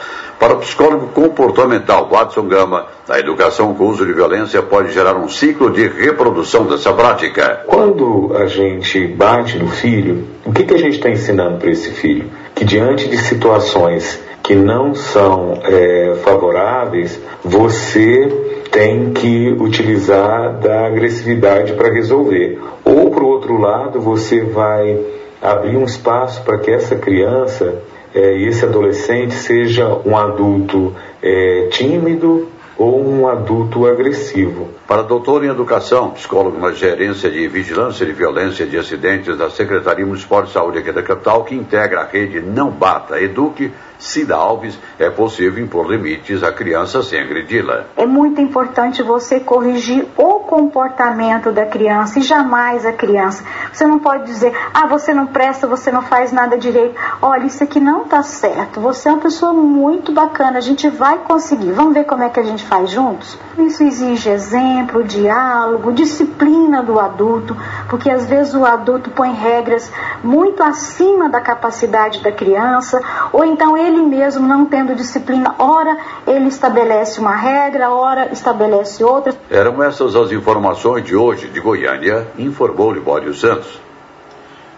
Para 0.44 0.56
o 0.56 0.58
psicólogo 0.58 1.08
comportamental 1.08 2.10
Watson 2.10 2.50
Gama, 2.50 2.88
a 3.08 3.18
educação 3.18 3.74
com 3.76 3.86
uso 3.86 4.06
de 4.06 4.12
violência 4.12 4.62
pode 4.62 4.92
gerar 4.92 5.16
um 5.16 5.30
ciclo 5.30 5.72
de 5.72 5.88
reprodução 5.88 6.66
dessa 6.66 6.92
prática. 6.92 7.62
Quando 7.66 8.36
a 8.36 8.46
gente 8.46 9.08
bate 9.08 9.58
no 9.58 9.70
filho, 9.70 10.28
o 10.46 10.52
que, 10.52 10.66
que 10.66 10.74
a 10.74 10.78
gente 10.78 10.98
está 10.98 11.10
ensinando 11.10 11.60
para 11.60 11.72
esse 11.72 11.92
filho? 11.92 12.30
Que 12.54 12.66
diante 12.66 13.08
de 13.08 13.20
situações 13.20 14.22
que 14.44 14.54
não 14.54 14.94
são 14.94 15.62
é, 15.64 16.16
favoráveis, 16.26 17.18
você 17.42 18.28
tem 18.70 19.14
que 19.14 19.56
utilizar 19.58 20.60
da 20.60 20.88
agressividade 20.88 21.72
para 21.72 21.90
resolver. 21.90 22.60
Ou, 22.84 23.10
por 23.12 23.24
outro 23.24 23.58
lado, 23.58 24.02
você 24.02 24.42
vai 24.42 25.00
abrir 25.42 25.78
um 25.78 25.86
espaço 25.86 26.42
para 26.44 26.58
que 26.58 26.70
essa 26.70 26.98
criança 26.98 27.82
é, 28.14 28.38
esse 28.42 28.64
adolescente 28.66 29.34
seja 29.34 29.88
um 30.06 30.18
adulto 30.18 30.94
é, 31.22 31.68
tímido 31.72 32.50
ou 32.78 33.08
um 33.08 33.28
adulto 33.28 33.86
agressivo. 33.86 34.70
Para 34.88 35.04
doutor 35.04 35.44
em 35.44 35.50
educação, 35.50 36.12
psicólogo 36.12 36.60
na 36.60 36.72
gerência 36.72 37.30
de 37.30 37.48
vigilância 37.48 38.06
de 38.06 38.12
violência 38.12 38.66
de 38.66 38.78
acidentes 38.78 39.38
da 39.38 39.50
Secretaria 39.50 40.06
Municipal 40.06 40.44
de 40.44 40.52
Saúde 40.52 40.80
aqui 40.80 40.92
da 40.92 41.04
capital, 41.04 41.44
que 41.44 41.56
integra 41.56 42.02
a 42.02 42.06
rede 42.06 42.40
Não 42.40 42.70
Bata 42.72 43.22
Eduque, 43.22 43.72
Cida 44.04 44.36
Alves, 44.36 44.78
é 45.00 45.10
possível 45.10 45.64
impor 45.64 45.90
limites 45.90 46.44
à 46.44 46.52
criança 46.52 47.02
sem 47.02 47.22
agredi-la. 47.22 47.86
É 47.96 48.06
muito 48.06 48.42
importante 48.42 49.02
você 49.02 49.40
corrigir 49.40 50.06
o 50.18 50.42
comportamento 50.42 51.54
da 51.54 51.66
criança 51.66 52.20
e 52.20 52.22
jamais 52.22 52.86
a 52.86 52.92
criança. 52.92 53.46
Você 53.72 53.88
não 53.88 54.00
pode 54.00 54.26
dizer, 54.26 54.54
ah, 54.74 54.86
você 54.86 55.14
não 55.14 55.26
presta, 55.26 55.68
você 55.68 55.90
não 55.90 56.02
faz 56.02 56.34
nada 56.34 56.58
direito. 56.58 57.00
Olha, 57.22 57.46
isso 57.46 57.64
aqui 57.64 57.80
não 57.80 58.04
está 58.04 58.22
certo. 58.24 58.82
Você 58.82 59.08
é 59.08 59.14
uma 59.14 59.22
pessoa 59.22 59.54
muito 59.54 60.12
bacana, 60.12 60.58
a 60.58 60.62
gente 60.62 60.90
vai 60.90 61.20
conseguir. 61.20 61.72
Vamos 61.72 61.94
ver 61.94 62.04
como 62.04 62.24
é 62.24 62.30
que 62.30 62.42
a 62.42 62.44
gente 62.44 62.66
faz 62.66 62.92
juntos? 62.92 63.40
Isso 63.58 63.84
exige 63.84 64.30
exemplo, 64.30 65.04
diálogo, 65.04 65.94
disciplina 65.94 66.84
do 66.84 67.00
adulto, 67.00 67.56
porque 67.90 68.10
às 68.10 68.26
vezes 68.26 68.54
o 68.54 68.66
adulto 68.66 69.12
põe 69.12 69.32
regras 69.32 69.90
muito 70.22 70.62
acima 70.62 71.30
da 71.30 71.40
capacidade 71.40 72.22
da 72.22 72.32
criança, 72.34 73.02
ou 73.32 73.46
então 73.46 73.78
ele 73.78 73.93
ele 73.94 74.02
mesmo 74.02 74.48
não 74.48 74.66
tendo 74.66 74.96
disciplina, 74.96 75.56
ora 75.60 75.98
ele 76.26 76.48
estabelece 76.48 77.20
uma 77.20 77.36
regra, 77.36 77.92
ora 77.92 78.32
estabelece 78.34 79.04
outra. 79.04 79.36
Eram 79.50 79.82
essas 79.84 80.16
as 80.16 80.32
informações 80.32 81.06
de 81.06 81.16
hoje 81.16 81.48
de 81.48 81.60
Goiânia, 81.60 82.28
informou 82.38 82.92
Libório 82.92 83.34
Santos. 83.34 83.80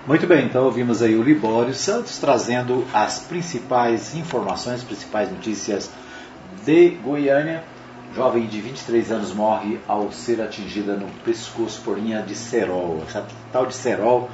Muito 0.06 0.28
bem, 0.28 0.46
então 0.46 0.66
ouvimos 0.66 1.02
aí 1.02 1.16
o 1.16 1.24
Libório 1.24 1.74
Santos 1.74 2.20
trazendo 2.20 2.86
as 2.94 3.20
principais 3.20 4.14
informações, 4.14 4.84
principais 4.84 5.32
notícias 5.32 5.90
de 6.64 6.90
Goiânia. 7.04 7.64
Jovem 8.16 8.46
de 8.46 8.62
23 8.62 9.12
anos 9.12 9.34
morre 9.34 9.80
ao 9.88 10.12
ser 10.12 10.42
atingida 10.42 10.94
no 10.94 11.08
pescoço 11.26 11.82
por 11.84 11.98
linha 11.98 12.22
de 12.22 12.36
cerol. 12.36 13.04
Essa 13.08 13.26
tal 13.52 13.66
de 13.66 13.76
cerol 13.76 14.30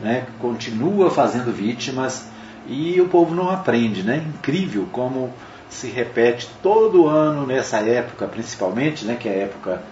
né, 0.00 0.26
continua 0.40 1.10
fazendo 1.10 1.52
vítimas 1.52 2.24
e 2.68 3.00
o 3.00 3.08
povo 3.08 3.34
não 3.34 3.50
aprende. 3.50 4.02
Né? 4.02 4.24
Incrível 4.28 4.86
como 4.92 5.32
se 5.68 5.88
repete 5.88 6.48
todo 6.62 7.06
ano 7.06 7.46
nessa 7.46 7.78
época, 7.78 8.26
principalmente, 8.26 9.04
né, 9.04 9.16
que 9.16 9.28
é 9.28 9.32
a 9.32 9.44
época 9.44 9.82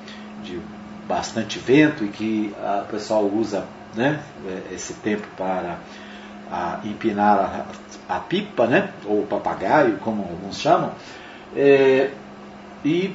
de 0.42 0.60
bastante 1.06 1.58
vento 1.58 2.04
e 2.04 2.08
que 2.08 2.54
o 2.82 2.86
pessoal 2.86 3.24
usa 3.24 3.64
né, 3.94 4.20
esse 4.72 4.94
tempo 4.94 5.26
para 5.36 5.78
a, 6.50 6.80
empinar 6.84 7.66
a, 8.08 8.16
a, 8.16 8.20
pipa, 8.20 8.66
né, 8.66 8.90
ou 9.04 9.26
papagaio, 9.26 9.98
como 9.98 10.22
alguns 10.22 10.58
chamam, 10.58 10.92
é, 11.54 12.10
e 12.84 13.14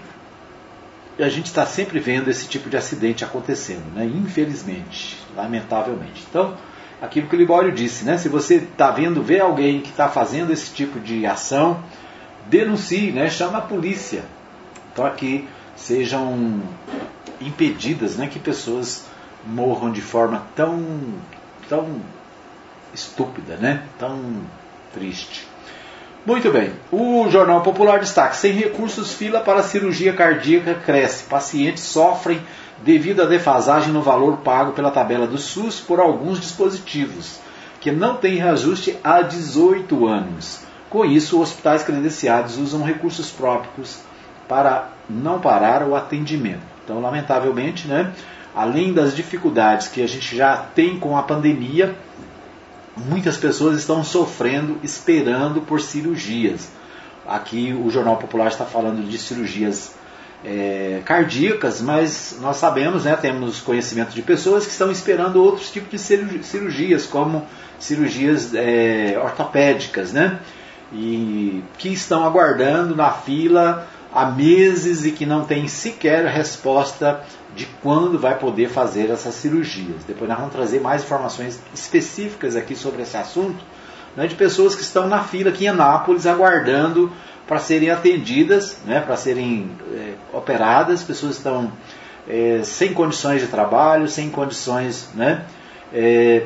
a 1.19 1.29
gente 1.29 1.47
está 1.47 1.65
sempre 1.65 1.99
vendo 1.99 2.29
esse 2.29 2.47
tipo 2.47 2.69
de 2.69 2.77
acidente 2.77 3.23
acontecendo, 3.23 3.93
né, 3.93 4.05
infelizmente, 4.05 5.17
lamentavelmente. 5.35 6.25
Então, 6.29 6.55
aquilo 7.01 7.27
que 7.27 7.35
o 7.35 7.39
Libório 7.39 7.71
disse, 7.71 8.05
né, 8.05 8.17
se 8.17 8.29
você 8.29 8.55
está 8.55 8.91
vendo, 8.91 9.23
vê 9.23 9.39
alguém 9.39 9.81
que 9.81 9.89
está 9.89 10.07
fazendo 10.07 10.53
esse 10.53 10.71
tipo 10.71 10.99
de 10.99 11.25
ação, 11.25 11.83
denuncie, 12.47 13.11
né, 13.11 13.29
chama 13.29 13.57
a 13.57 13.61
polícia 13.61 14.23
para 14.95 15.09
que 15.11 15.47
sejam 15.75 16.61
impedidas 17.39 18.17
né, 18.17 18.27
que 18.27 18.39
pessoas 18.39 19.05
morram 19.45 19.91
de 19.91 20.01
forma 20.01 20.43
tão, 20.55 20.85
tão 21.67 22.01
estúpida, 22.93 23.55
né? 23.55 23.83
tão 23.97 24.19
triste. 24.93 25.47
Muito 26.25 26.51
bem. 26.51 26.73
O 26.91 27.27
Jornal 27.29 27.61
Popular 27.61 27.99
destaca: 27.99 28.33
sem 28.33 28.53
recursos, 28.53 29.13
fila 29.13 29.39
para 29.39 29.63
cirurgia 29.63 30.13
cardíaca 30.13 30.75
cresce. 30.75 31.23
Pacientes 31.23 31.83
sofrem 31.83 32.39
devido 32.83 33.21
à 33.21 33.25
defasagem 33.25 33.93
no 33.93 34.01
valor 34.01 34.37
pago 34.37 34.71
pela 34.71 34.91
tabela 34.91 35.27
do 35.27 35.37
SUS 35.37 35.79
por 35.79 35.99
alguns 35.99 36.39
dispositivos, 36.39 37.39
que 37.79 37.91
não 37.91 38.15
têm 38.15 38.35
reajuste 38.35 38.97
há 39.03 39.21
18 39.21 40.07
anos. 40.07 40.61
Com 40.89 41.05
isso, 41.05 41.41
hospitais 41.41 41.83
credenciados 41.83 42.57
usam 42.57 42.83
recursos 42.83 43.31
próprios 43.31 43.99
para 44.47 44.89
não 45.09 45.39
parar 45.39 45.83
o 45.83 45.95
atendimento. 45.95 46.61
Então, 46.83 46.99
lamentavelmente, 46.99 47.87
né, 47.87 48.11
além 48.55 48.93
das 48.93 49.15
dificuldades 49.15 49.87
que 49.87 50.01
a 50.01 50.07
gente 50.07 50.35
já 50.35 50.57
tem 50.57 50.99
com 50.99 51.17
a 51.17 51.23
pandemia, 51.23 51.95
muitas 52.97 53.37
pessoas 53.37 53.77
estão 53.77 54.03
sofrendo, 54.03 54.77
esperando 54.83 55.61
por 55.61 55.79
cirurgias. 55.79 56.69
Aqui 57.25 57.73
o 57.73 57.89
Jornal 57.89 58.17
Popular 58.17 58.47
está 58.47 58.65
falando 58.65 59.07
de 59.07 59.17
cirurgias 59.17 59.93
é, 60.43 61.01
cardíacas, 61.05 61.81
mas 61.81 62.37
nós 62.41 62.57
sabemos, 62.57 63.05
né, 63.05 63.15
temos 63.15 63.59
conhecimento 63.59 64.11
de 64.11 64.21
pessoas 64.21 64.65
que 64.65 64.71
estão 64.71 64.91
esperando 64.91 65.43
outros 65.43 65.69
tipos 65.69 65.89
de 65.91 66.43
cirurgias, 66.43 67.05
como 67.05 67.45
cirurgias 67.79 68.53
é, 68.53 69.19
ortopédicas, 69.21 70.11
né, 70.11 70.39
e 70.91 71.63
que 71.77 71.89
estão 71.89 72.25
aguardando 72.25 72.95
na 72.95 73.11
fila 73.11 73.87
há 74.13 74.25
meses 74.25 75.05
e 75.05 75.11
que 75.11 75.25
não 75.25 75.45
tem 75.45 75.67
sequer 75.67 76.25
resposta 76.25 77.21
de 77.55 77.65
quando 77.81 78.19
vai 78.19 78.37
poder 78.37 78.69
fazer 78.69 79.09
essas 79.09 79.35
cirurgias. 79.35 80.03
Depois 80.05 80.29
nós 80.29 80.37
vamos 80.37 80.53
trazer 80.53 80.81
mais 80.81 81.03
informações 81.03 81.61
específicas 81.73 82.55
aqui 82.55 82.75
sobre 82.75 83.03
esse 83.03 83.15
assunto, 83.15 83.63
né, 84.15 84.27
de 84.27 84.35
pessoas 84.35 84.75
que 84.75 84.81
estão 84.81 85.07
na 85.07 85.23
fila 85.23 85.49
aqui 85.49 85.65
em 85.65 85.69
Anápolis 85.69 86.25
aguardando 86.25 87.11
para 87.47 87.59
serem 87.59 87.89
atendidas, 87.89 88.77
né, 88.85 88.99
para 88.99 89.17
serem 89.17 89.69
é, 89.93 90.13
operadas, 90.33 91.03
pessoas 91.03 91.37
estão 91.37 91.71
é, 92.27 92.61
sem 92.63 92.93
condições 92.93 93.41
de 93.41 93.47
trabalho, 93.47 94.07
sem 94.07 94.29
condições 94.29 95.09
né, 95.13 95.45
é, 95.93 96.45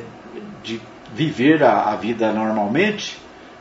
de 0.63 0.81
viver 1.13 1.63
a, 1.63 1.91
a, 1.91 1.95
vida 1.95 2.31
normalmente 2.31 3.17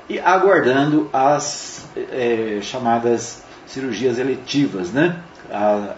e 0.09 0.19
aguardando 0.19 1.09
as 1.13 1.87
é, 1.97 2.59
chamadas 2.63 3.43
cirurgias 3.67 4.19
eletivas, 4.19 4.91
né? 4.93 5.17
A, 5.51 5.95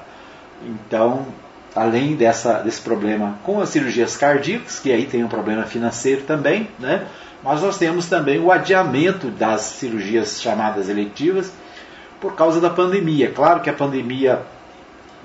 então, 0.63 1.27
além 1.75 2.17
dessa, 2.17 2.61
desse 2.61 2.81
problema 2.81 3.39
com 3.43 3.61
as 3.61 3.69
cirurgias 3.69 4.17
cardíacas, 4.17 4.79
que 4.79 4.93
aí 4.93 5.07
tem 5.07 5.25
um 5.25 5.29
problema 5.29 5.65
financeiro 5.65 6.23
também, 6.23 6.69
né? 6.79 7.07
Mas 7.47 7.63
nós 7.63 7.79
temos 7.79 8.07
também 8.07 8.41
o 8.41 8.51
adiamento 8.51 9.29
das 9.29 9.61
cirurgias 9.61 10.43
chamadas 10.43 10.89
eletivas 10.89 11.53
por 12.21 12.35
causa 12.35 12.61
da 12.61 12.69
pandemia. 12.69 13.31
Claro 13.31 13.61
que 13.61 13.71
a 13.71 13.73
pandemia 13.73 14.43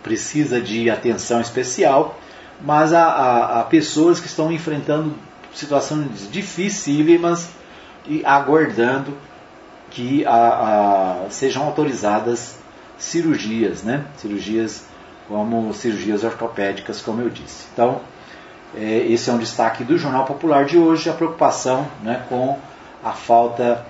precisa 0.04 0.62
de 0.62 0.88
atenção 0.88 1.42
especial, 1.42 2.20
mas 2.62 2.94
há, 2.94 3.62
há, 3.62 3.64
pessoas 3.64 4.20
que 4.20 4.28
estão 4.28 4.52
enfrentando 4.52 5.16
situações 5.52 6.30
dificílimas 6.32 7.50
e 8.08 8.24
aguardando 8.24 9.18
que 9.90 10.24
a, 10.24 11.26
a, 11.26 11.30
sejam 11.32 11.64
autorizadas 11.64 12.60
cirurgias, 13.00 13.82
né? 13.82 14.06
cirurgias 14.18 14.86
como 15.28 15.74
cirurgias 15.74 16.24
ortopédicas, 16.24 17.02
como 17.02 17.20
eu 17.20 17.32
disse. 17.32 17.66
Então, 17.74 18.00
esse 18.76 19.30
é 19.30 19.34
um 19.34 19.38
destaque 19.38 19.84
do 19.84 19.98
Jornal 19.98 20.26
Popular 20.26 20.66
de 20.66 20.78
hoje, 20.78 21.10
a 21.10 21.14
preocupação 21.14 21.88
né, 22.04 22.24
com 22.30 22.58
a 23.04 23.12
falta 23.12 23.86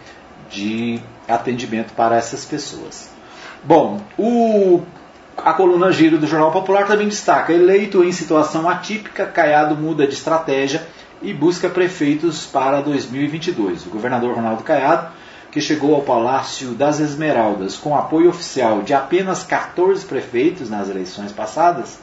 de 0.50 1.00
atendimento 1.28 1.94
para 1.94 2.15
essas 2.15 2.46
pessoas. 2.46 3.10
Bom, 3.63 4.02
o, 4.17 4.82
a 5.38 5.54
coluna 5.54 5.91
Giro 5.91 6.17
do 6.17 6.28
Jornal 6.28 6.52
Popular 6.52 6.88
também 6.88 7.08
destaca: 7.08 7.54
eleito 7.54 8.04
em 8.04 8.12
situação 8.12 8.67
atípica, 8.67 9.26
Caiado 9.26 9.76
muda 9.76 10.08
de 10.08 10.13
estratégia 10.13 10.86
e 11.22 11.34
busca 11.34 11.70
prefeitos 11.70 12.46
para 12.46 12.82
2022. 12.82 13.86
O 13.86 13.89
governador 13.89 14.36
Ronaldo 14.36 14.63
Caiado 14.63 15.12
que 15.52 15.60
chegou 15.60 15.94
ao 15.94 16.02
Palácio 16.02 16.70
das 16.70 17.02
Esmeraldas 17.02 17.76
com 17.76 17.96
apoio 17.96 18.30
oficial 18.30 18.82
de 18.82 18.94
apenas 18.94 19.44
14 19.44 20.06
prefeitos 20.06 20.70
nas 20.70 20.89
eleições 20.89 21.34
passadas, 21.34 22.00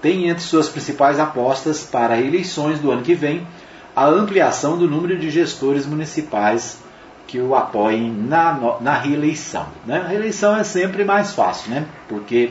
tem 0.00 0.28
entre 0.28 0.42
suas 0.42 0.68
principais 0.68 1.18
apostas 1.18 1.82
para 1.82 2.20
eleições 2.20 2.78
do 2.78 2.90
ano 2.90 3.02
que 3.02 3.14
vem 3.14 3.46
a 3.94 4.06
ampliação 4.06 4.78
do 4.78 4.88
número 4.88 5.18
de 5.18 5.30
gestores 5.30 5.86
municipais 5.86 6.78
que 7.26 7.40
o 7.40 7.54
apoiem 7.54 8.10
na, 8.10 8.78
na 8.80 8.94
reeleição. 8.94 9.66
Né? 9.84 9.98
A 9.98 10.08
reeleição 10.08 10.56
é 10.56 10.64
sempre 10.64 11.04
mais 11.04 11.32
fácil, 11.32 11.72
né? 11.72 11.84
porque 12.08 12.50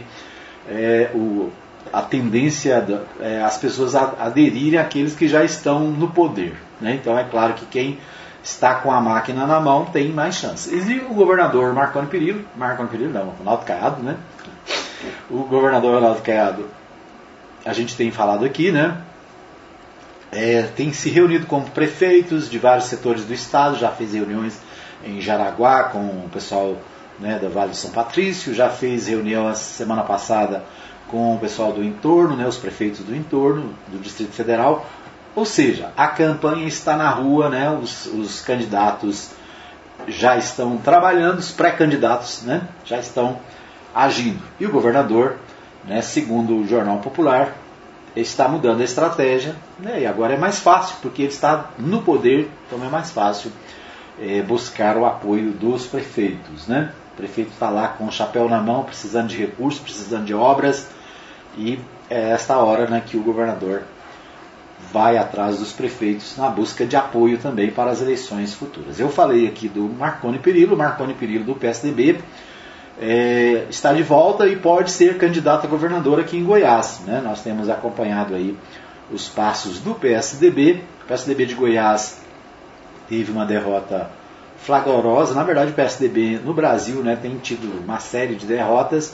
é, 0.67 1.09
o, 1.15 1.49
a 1.91 2.01
tendência 2.01 2.85
é 3.19 3.41
as 3.41 3.57
pessoas 3.57 3.95
aderirem 3.95 4.79
àqueles 4.79 5.15
que 5.15 5.27
já 5.27 5.43
estão 5.43 5.79
no 5.91 6.09
poder. 6.09 6.55
Né? 6.81 6.99
Então 7.01 7.17
é 7.17 7.23
claro 7.23 7.53
que 7.53 7.65
quem 7.65 7.97
está 8.43 8.75
com 8.75 8.91
a 8.91 9.01
máquina 9.01 9.45
na 9.45 9.59
mão, 9.59 9.85
tem 9.85 10.09
mais 10.09 10.35
chances. 10.35 10.87
E 10.87 10.99
o 10.99 11.13
governador 11.13 11.73
Marconi 11.73 12.07
Perillo, 12.07 12.45
Marconi 12.55 12.89
Perillo 12.89 13.11
não, 13.11 13.29
Ronaldo 13.29 13.65
Caiado, 13.65 14.01
né? 14.01 14.15
O 15.29 15.43
governador 15.43 15.95
Ronaldo 15.95 16.21
Caiado, 16.21 16.65
a 17.67 17.73
gente 17.73 17.95
tem 17.95 18.11
falado 18.11 18.45
aqui, 18.45 18.71
né? 18.71 19.01
É, 20.31 20.63
tem 20.75 20.91
se 20.91 21.09
reunido 21.09 21.45
com 21.45 21.61
prefeitos 21.61 22.49
de 22.49 22.57
vários 22.57 22.85
setores 22.85 23.25
do 23.25 23.33
estado, 23.33 23.77
já 23.77 23.89
fez 23.89 24.13
reuniões 24.13 24.59
em 25.03 25.21
Jaraguá 25.21 25.85
com 25.85 25.99
o 25.99 26.29
pessoal 26.31 26.77
né, 27.19 27.39
da 27.39 27.49
Vale 27.49 27.71
de 27.71 27.77
São 27.77 27.91
Patrício, 27.91 28.53
já 28.53 28.69
fez 28.69 29.07
reunião 29.07 29.47
a 29.47 29.53
semana 29.53 30.03
passada 30.03 30.63
com 31.07 31.35
o 31.35 31.39
pessoal 31.39 31.71
do 31.71 31.83
entorno, 31.83 32.35
né, 32.35 32.45
os 32.45 32.57
prefeitos 32.57 32.99
do 32.99 33.15
entorno, 33.15 33.73
do 33.87 33.97
Distrito 33.99 34.33
Federal, 34.33 34.85
ou 35.37 35.45
seja, 35.45 35.91
a 35.95 36.07
campanha 36.07 36.67
está 36.67 36.97
na 36.97 37.11
rua, 37.11 37.47
né? 37.47 37.69
os, 37.69 38.07
os 38.07 38.41
candidatos 38.41 39.29
já 40.07 40.35
estão 40.35 40.77
trabalhando, 40.77 41.37
os 41.37 41.51
pré-candidatos 41.51 42.41
né? 42.41 42.63
já 42.83 42.97
estão 42.97 43.39
agindo. 43.93 44.41
E 44.59 44.65
o 44.65 44.71
governador, 44.71 45.35
né, 45.87 46.01
segundo 46.01 46.57
o 46.57 46.67
Jornal 46.67 46.99
Popular, 46.99 47.55
está 48.15 48.47
mudando 48.47 48.81
a 48.81 48.83
estratégia 48.83 49.55
né? 49.79 50.01
e 50.01 50.05
agora 50.05 50.33
é 50.33 50.37
mais 50.37 50.59
fácil, 50.59 50.97
porque 51.01 51.23
ele 51.23 51.31
está 51.31 51.69
no 51.77 52.01
poder, 52.01 52.49
então 52.65 52.83
é 52.85 52.89
mais 52.89 53.11
fácil 53.11 53.51
é, 54.19 54.41
buscar 54.41 54.97
o 54.97 55.05
apoio 55.05 55.51
dos 55.51 55.85
prefeitos. 55.85 56.67
Né? 56.67 56.91
O 57.13 57.17
prefeito 57.17 57.51
está 57.51 57.69
lá 57.69 57.89
com 57.89 58.05
o 58.05 58.11
chapéu 58.11 58.49
na 58.49 58.59
mão, 58.59 58.83
precisando 58.83 59.27
de 59.27 59.37
recursos, 59.37 59.79
precisando 59.79 60.25
de 60.25 60.33
obras, 60.33 60.87
e 61.57 61.79
é 62.09 62.31
esta 62.31 62.57
hora 62.57 62.87
né, 62.87 63.01
que 63.05 63.17
o 63.17 63.23
governador 63.23 63.83
vai 64.91 65.17
atrás 65.17 65.59
dos 65.59 65.73
prefeitos 65.73 66.37
na 66.37 66.49
busca 66.49 66.85
de 66.85 66.95
apoio 66.95 67.37
também 67.37 67.71
para 67.71 67.91
as 67.91 68.01
eleições 68.01 68.53
futuras. 68.53 68.99
Eu 68.99 69.09
falei 69.09 69.47
aqui 69.47 69.67
do 69.67 69.83
Marconi 69.83 70.39
Perillo, 70.39 70.77
Marconi 70.77 71.13
Perillo 71.13 71.43
do 71.43 71.55
PSDB 71.55 72.19
é, 72.99 73.65
está 73.69 73.93
de 73.93 74.03
volta 74.03 74.47
e 74.47 74.55
pode 74.55 74.91
ser 74.91 75.17
candidato 75.17 75.65
a 75.65 75.69
governador 75.69 76.19
aqui 76.19 76.37
em 76.37 76.43
Goiás. 76.43 77.01
Né? 77.05 77.21
Nós 77.23 77.41
temos 77.41 77.69
acompanhado 77.69 78.33
aí 78.33 78.57
os 79.11 79.29
passos 79.29 79.79
do 79.79 79.95
PSDB 79.95 80.83
O 81.03 81.07
PSDB 81.07 81.45
de 81.45 81.55
Goiás 81.55 82.19
teve 83.07 83.31
uma 83.31 83.45
derrota 83.45 84.09
flagrosa. 84.57 85.33
Na 85.33 85.43
verdade, 85.43 85.71
o 85.71 85.73
PSDB 85.73 86.39
no 86.43 86.53
Brasil 86.53 87.01
né, 87.01 87.15
tem 87.15 87.37
tido 87.37 87.83
uma 87.83 87.99
série 87.99 88.35
de 88.35 88.45
derrotas, 88.45 89.13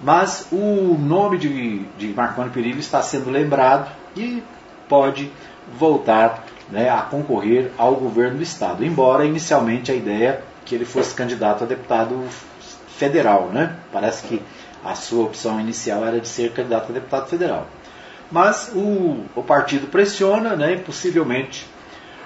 mas 0.00 0.46
o 0.50 0.96
nome 0.98 1.36
de, 1.36 1.80
de 1.98 2.08
Marconi 2.08 2.50
Perillo 2.50 2.78
está 2.78 3.02
sendo 3.02 3.30
lembrado 3.30 3.90
e 4.16 4.42
pode 4.88 5.30
voltar 5.78 6.44
né, 6.70 6.88
a 6.88 7.02
concorrer 7.02 7.70
ao 7.76 7.96
governo 7.96 8.38
do 8.38 8.42
Estado. 8.42 8.84
Embora 8.84 9.26
inicialmente 9.26 9.90
a 9.92 9.94
ideia 9.94 10.42
que 10.64 10.74
ele 10.74 10.84
fosse 10.84 11.14
candidato 11.14 11.64
a 11.64 11.66
deputado 11.66 12.24
federal. 12.98 13.50
Né? 13.52 13.76
Parece 13.92 14.26
que 14.26 14.42
a 14.84 14.94
sua 14.94 15.24
opção 15.24 15.58
inicial 15.58 16.04
era 16.04 16.20
de 16.20 16.28
ser 16.28 16.52
candidato 16.52 16.90
a 16.90 16.92
deputado 16.92 17.28
federal. 17.28 17.66
Mas 18.30 18.70
o, 18.74 19.24
o 19.34 19.42
partido 19.42 19.86
pressiona, 19.86 20.56
né, 20.56 20.74
e 20.74 20.78
possivelmente 20.78 21.66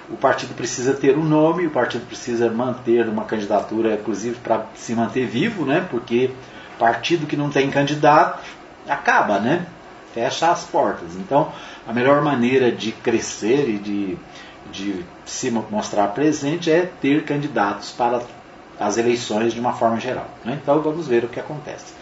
o 0.09 0.17
partido 0.17 0.55
precisa 0.55 0.93
ter 0.93 1.17
um 1.17 1.23
nome, 1.23 1.67
o 1.67 1.69
partido 1.69 2.05
precisa 2.07 2.49
manter 2.49 3.07
uma 3.07 3.25
candidatura, 3.25 3.93
inclusive 3.93 4.37
para 4.37 4.65
se 4.73 4.93
manter 4.95 5.27
vivo, 5.27 5.65
né, 5.65 5.85
porque 5.89 6.31
partido 6.77 7.27
que 7.27 7.37
não 7.37 7.49
tem 7.49 7.69
candidato 7.69 8.43
acaba, 8.87 9.39
né, 9.39 9.65
fecha 10.13 10.51
as 10.51 10.63
portas. 10.63 11.15
Então, 11.15 11.51
a 11.87 11.93
melhor 11.93 12.21
maneira 12.21 12.71
de 12.71 12.91
crescer 12.91 13.69
e 13.69 13.77
de, 13.77 14.17
de 14.71 15.05
se 15.25 15.51
mostrar 15.51 16.07
presente 16.07 16.71
é 16.71 16.89
ter 16.99 17.23
candidatos 17.23 17.91
para 17.91 18.21
as 18.79 18.97
eleições 18.97 19.53
de 19.53 19.59
uma 19.59 19.73
forma 19.73 19.99
geral. 19.99 20.27
Né? 20.45 20.57
Então, 20.61 20.81
vamos 20.81 21.07
ver 21.07 21.25
o 21.25 21.27
que 21.27 21.39
acontece. 21.39 21.93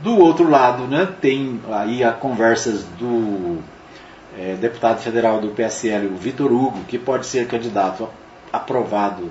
Do 0.00 0.18
outro 0.18 0.48
lado, 0.48 0.84
né, 0.84 1.08
tem 1.20 1.60
aí 1.70 2.04
as 2.04 2.16
conversas 2.16 2.84
do 2.98 3.58
é, 4.38 4.54
deputado 4.54 5.00
federal 5.00 5.40
do 5.40 5.48
PSL, 5.48 6.06
o 6.06 6.16
Vitor 6.16 6.52
Hugo, 6.52 6.84
que 6.84 6.98
pode 6.98 7.26
ser 7.26 7.46
candidato 7.46 8.08
aprovado, 8.52 9.30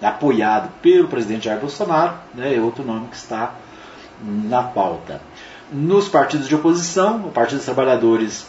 apoiado 0.00 0.70
pelo 0.82 1.08
presidente 1.08 1.44
Jair 1.44 1.60
Bolsonaro, 1.60 2.14
né, 2.34 2.54
é 2.54 2.60
outro 2.60 2.84
nome 2.84 3.08
que 3.08 3.16
está 3.16 3.54
na 4.22 4.62
pauta. 4.62 5.20
Nos 5.72 6.08
partidos 6.08 6.48
de 6.48 6.54
oposição, 6.54 7.18
o 7.26 7.30
Partido 7.30 7.58
dos 7.58 7.64
Trabalhadores 7.64 8.46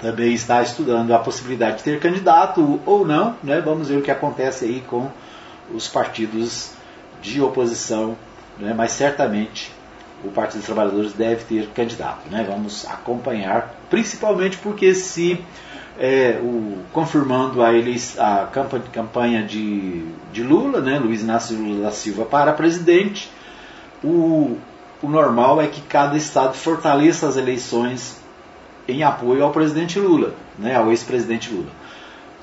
também 0.00 0.32
está 0.32 0.62
estudando 0.62 1.12
a 1.12 1.18
possibilidade 1.18 1.78
de 1.78 1.82
ter 1.82 2.00
candidato 2.00 2.80
ou 2.86 3.06
não, 3.06 3.36
né, 3.42 3.60
vamos 3.60 3.88
ver 3.88 3.98
o 3.98 4.02
que 4.02 4.10
acontece 4.10 4.64
aí 4.64 4.82
com 4.86 5.10
os 5.74 5.88
partidos 5.88 6.72
de 7.20 7.40
oposição, 7.40 8.16
né, 8.58 8.74
mas 8.76 8.92
certamente 8.92 9.72
o 10.24 10.30
Partido 10.30 10.58
dos 10.58 10.66
Trabalhadores 10.66 11.12
deve 11.12 11.44
ter 11.44 11.66
candidato. 11.68 12.28
Né? 12.30 12.44
Vamos 12.48 12.86
acompanhar, 12.86 13.74
principalmente 13.88 14.58
porque 14.58 14.94
se 14.94 15.42
é, 15.98 16.38
o, 16.42 16.78
confirmando 16.92 17.62
a, 17.62 17.72
eles, 17.72 18.18
a 18.18 18.48
campanha 18.92 19.42
de, 19.42 20.04
de 20.32 20.42
Lula, 20.42 20.80
né, 20.80 20.98
Luiz 20.98 21.22
Inácio 21.22 21.56
Lula 21.56 21.84
da 21.84 21.90
Silva 21.90 22.24
para 22.24 22.52
presidente, 22.52 23.30
o, 24.02 24.56
o 25.02 25.08
normal 25.08 25.60
é 25.60 25.66
que 25.66 25.80
cada 25.82 26.16
estado 26.16 26.54
fortaleça 26.54 27.28
as 27.28 27.36
eleições 27.36 28.18
em 28.88 29.02
apoio 29.02 29.44
ao 29.44 29.50
presidente 29.50 29.98
Lula, 29.98 30.34
né, 30.58 30.74
ao 30.74 30.90
ex-presidente 30.90 31.50
Lula. 31.50 31.70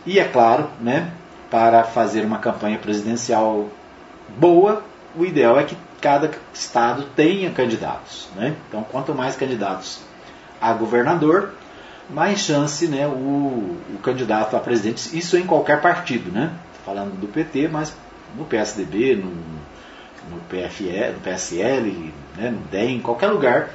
E 0.05 0.19
é 0.19 0.23
claro, 0.23 0.67
né, 0.79 1.11
para 1.49 1.83
fazer 1.83 2.25
uma 2.25 2.39
campanha 2.39 2.77
presidencial 2.77 3.67
boa, 4.37 4.83
o 5.15 5.25
ideal 5.25 5.59
é 5.59 5.63
que 5.63 5.77
cada 6.01 6.31
estado 6.53 7.03
tenha 7.15 7.51
candidatos. 7.51 8.29
Né? 8.35 8.55
Então, 8.67 8.83
quanto 8.83 9.13
mais 9.13 9.35
candidatos 9.35 9.99
a 10.59 10.73
governador, 10.73 11.53
mais 12.09 12.39
chance 12.39 12.87
né, 12.87 13.05
o, 13.07 13.11
o 13.11 13.99
candidato 14.01 14.55
a 14.55 14.59
presidente, 14.59 15.17
isso 15.17 15.37
em 15.37 15.45
qualquer 15.45 15.81
partido, 15.81 16.31
né? 16.31 16.51
falando 16.85 17.19
do 17.19 17.27
PT, 17.27 17.67
mas 17.67 17.93
no 18.35 18.45
PSDB, 18.45 19.15
no, 19.15 19.29
no, 20.29 20.39
PFE, 20.47 21.11
no 21.13 21.19
PSL, 21.19 22.13
né, 22.37 22.49
no 22.49 22.59
DEM, 22.69 22.95
em 22.95 23.01
qualquer 23.01 23.27
lugar, 23.27 23.71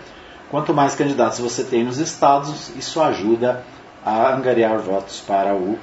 quanto 0.50 0.72
mais 0.72 0.94
candidatos 0.94 1.38
você 1.38 1.64
tem 1.64 1.84
nos 1.84 1.98
estados, 1.98 2.70
isso 2.76 3.02
ajuda 3.02 3.64
a 4.04 4.34
angariar 4.34 4.78
votos 4.78 5.20
para 5.20 5.54
o 5.54 5.78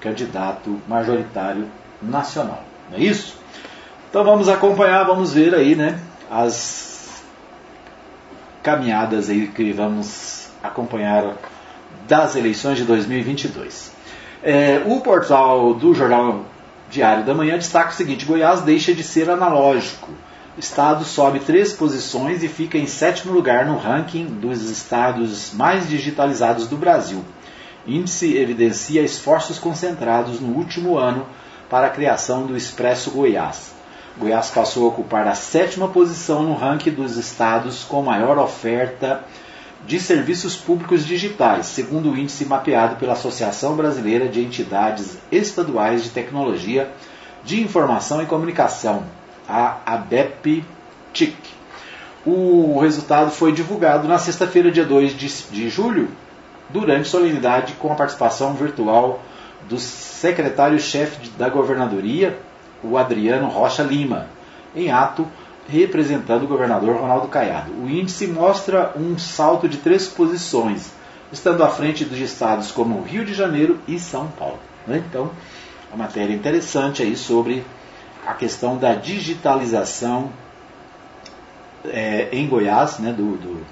candidato 0.00 0.80
majoritário 0.86 1.68
nacional. 2.02 2.62
Não 2.90 2.98
é 2.98 3.02
isso? 3.02 3.38
Então 4.08 4.24
vamos 4.24 4.48
acompanhar, 4.48 5.04
vamos 5.04 5.34
ver 5.34 5.54
aí, 5.54 5.74
né, 5.74 6.00
as 6.30 7.22
caminhadas 8.62 9.28
aí 9.28 9.48
que 9.48 9.70
vamos 9.70 10.48
acompanhar 10.62 11.36
das 12.06 12.34
eleições 12.34 12.78
de 12.78 12.84
2022. 12.84 13.92
É, 14.42 14.82
o 14.86 15.00
portal 15.00 15.74
do 15.74 15.94
Jornal 15.94 16.46
Diário 16.90 17.22
da 17.24 17.34
Manhã 17.34 17.58
destaca 17.58 17.90
o 17.90 17.94
seguinte: 17.94 18.24
Goiás 18.24 18.62
deixa 18.62 18.94
de 18.94 19.02
ser 19.02 19.28
analógico. 19.28 20.10
O 20.56 20.60
estado 20.60 21.04
sobe 21.04 21.40
três 21.40 21.74
posições 21.74 22.42
e 22.42 22.48
fica 22.48 22.78
em 22.78 22.86
sétimo 22.86 23.34
lugar 23.34 23.66
no 23.66 23.76
ranking 23.76 24.24
dos 24.24 24.70
estados 24.70 25.52
mais 25.52 25.86
digitalizados 25.86 26.66
do 26.66 26.78
Brasil. 26.78 27.22
Índice 27.86 28.38
evidencia 28.38 29.02
esforços 29.02 29.58
concentrados 29.58 30.40
no 30.40 30.56
último 30.56 30.96
ano 30.96 31.26
para 31.68 31.88
a 31.88 31.90
criação 31.90 32.46
do 32.46 32.56
Expresso 32.56 33.10
Goiás. 33.10 33.77
Goiás 34.18 34.50
passou 34.50 34.84
a 34.84 34.88
ocupar 34.88 35.28
a 35.28 35.34
sétima 35.34 35.88
posição 35.88 36.42
no 36.42 36.54
ranking 36.54 36.90
dos 36.90 37.16
estados 37.16 37.84
com 37.84 38.02
maior 38.02 38.36
oferta 38.36 39.24
de 39.86 40.00
serviços 40.00 40.56
públicos 40.56 41.06
digitais, 41.06 41.66
segundo 41.66 42.10
o 42.10 42.18
índice 42.18 42.44
mapeado 42.44 42.96
pela 42.96 43.12
Associação 43.12 43.76
Brasileira 43.76 44.28
de 44.28 44.42
Entidades 44.42 45.18
Estaduais 45.30 46.02
de 46.02 46.10
Tecnologia 46.10 46.90
de 47.44 47.62
Informação 47.62 48.20
e 48.20 48.26
Comunicação, 48.26 49.04
a 49.48 49.76
ABEP-TIC. 49.86 51.36
O 52.26 52.80
resultado 52.80 53.30
foi 53.30 53.52
divulgado 53.52 54.08
na 54.08 54.18
sexta-feira, 54.18 54.70
dia 54.70 54.84
2 54.84 55.16
de, 55.16 55.68
julho, 55.70 56.08
durante 56.68 57.08
solenidade 57.08 57.74
com 57.74 57.92
a 57.92 57.94
participação 57.94 58.54
virtual 58.54 59.20
do 59.68 59.78
secretário-chefe 59.78 61.30
da 61.38 61.48
Governadoria, 61.48 62.38
o 62.82 62.96
Adriano 62.96 63.48
Rocha 63.48 63.82
Lima, 63.82 64.26
em 64.74 64.90
ato 64.90 65.26
representando 65.68 66.44
o 66.44 66.48
governador 66.48 66.96
Ronaldo 66.96 67.28
Caiado. 67.28 67.72
O 67.72 67.88
índice 67.88 68.26
mostra 68.26 68.92
um 68.96 69.18
salto 69.18 69.68
de 69.68 69.78
três 69.78 70.06
posições, 70.06 70.92
estando 71.30 71.62
à 71.62 71.68
frente 71.68 72.04
dos 72.04 72.18
estados 72.18 72.72
como 72.72 73.02
Rio 73.02 73.24
de 73.24 73.34
Janeiro 73.34 73.78
e 73.86 73.98
São 73.98 74.28
Paulo. 74.28 74.58
Né? 74.86 75.02
Então, 75.08 75.30
a 75.92 75.96
matéria 75.96 76.34
interessante 76.34 77.02
aí 77.02 77.16
sobre 77.16 77.64
a 78.26 78.32
questão 78.32 78.78
da 78.78 78.94
digitalização 78.94 80.30
é, 81.84 82.28
em 82.32 82.48
Goiás, 82.48 82.98
né, 82.98 83.12
do, 83.12 83.36
do, 83.36 83.66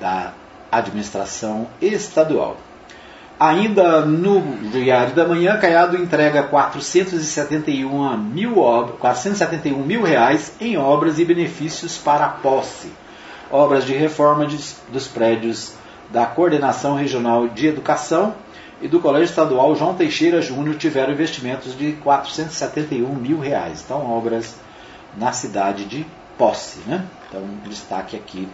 da 0.00 0.32
administração 0.70 1.68
estadual. 1.80 2.56
Ainda 3.42 4.02
no 4.02 4.40
Diário 4.70 5.16
da 5.16 5.26
Manhã, 5.26 5.58
Caiado 5.58 5.96
entrega 5.96 6.44
471 6.44 8.16
mil, 8.16 8.54
471 9.00 9.78
mil 9.78 10.04
reais 10.04 10.54
em 10.60 10.76
obras 10.76 11.18
e 11.18 11.24
benefícios 11.24 11.98
para 11.98 12.26
a 12.26 12.28
posse. 12.28 12.92
Obras 13.50 13.84
de 13.84 13.94
reforma 13.94 14.46
de, 14.46 14.56
dos 14.92 15.08
prédios 15.08 15.74
da 16.10 16.24
Coordenação 16.24 16.94
Regional 16.94 17.48
de 17.48 17.66
Educação 17.66 18.32
e 18.80 18.86
do 18.86 19.00
Colégio 19.00 19.30
Estadual 19.30 19.74
João 19.74 19.94
Teixeira 19.94 20.40
Júnior 20.40 20.76
tiveram 20.76 21.12
investimentos 21.12 21.76
de 21.76 21.94
471 21.94 23.12
mil 23.12 23.40
reais. 23.40 23.82
Então, 23.84 24.08
obras 24.08 24.54
na 25.16 25.32
cidade 25.32 25.84
de 25.84 26.06
Posse. 26.38 26.78
Né? 26.86 27.04
Então, 27.28 27.42
destaque 27.64 28.14
aqui 28.14 28.48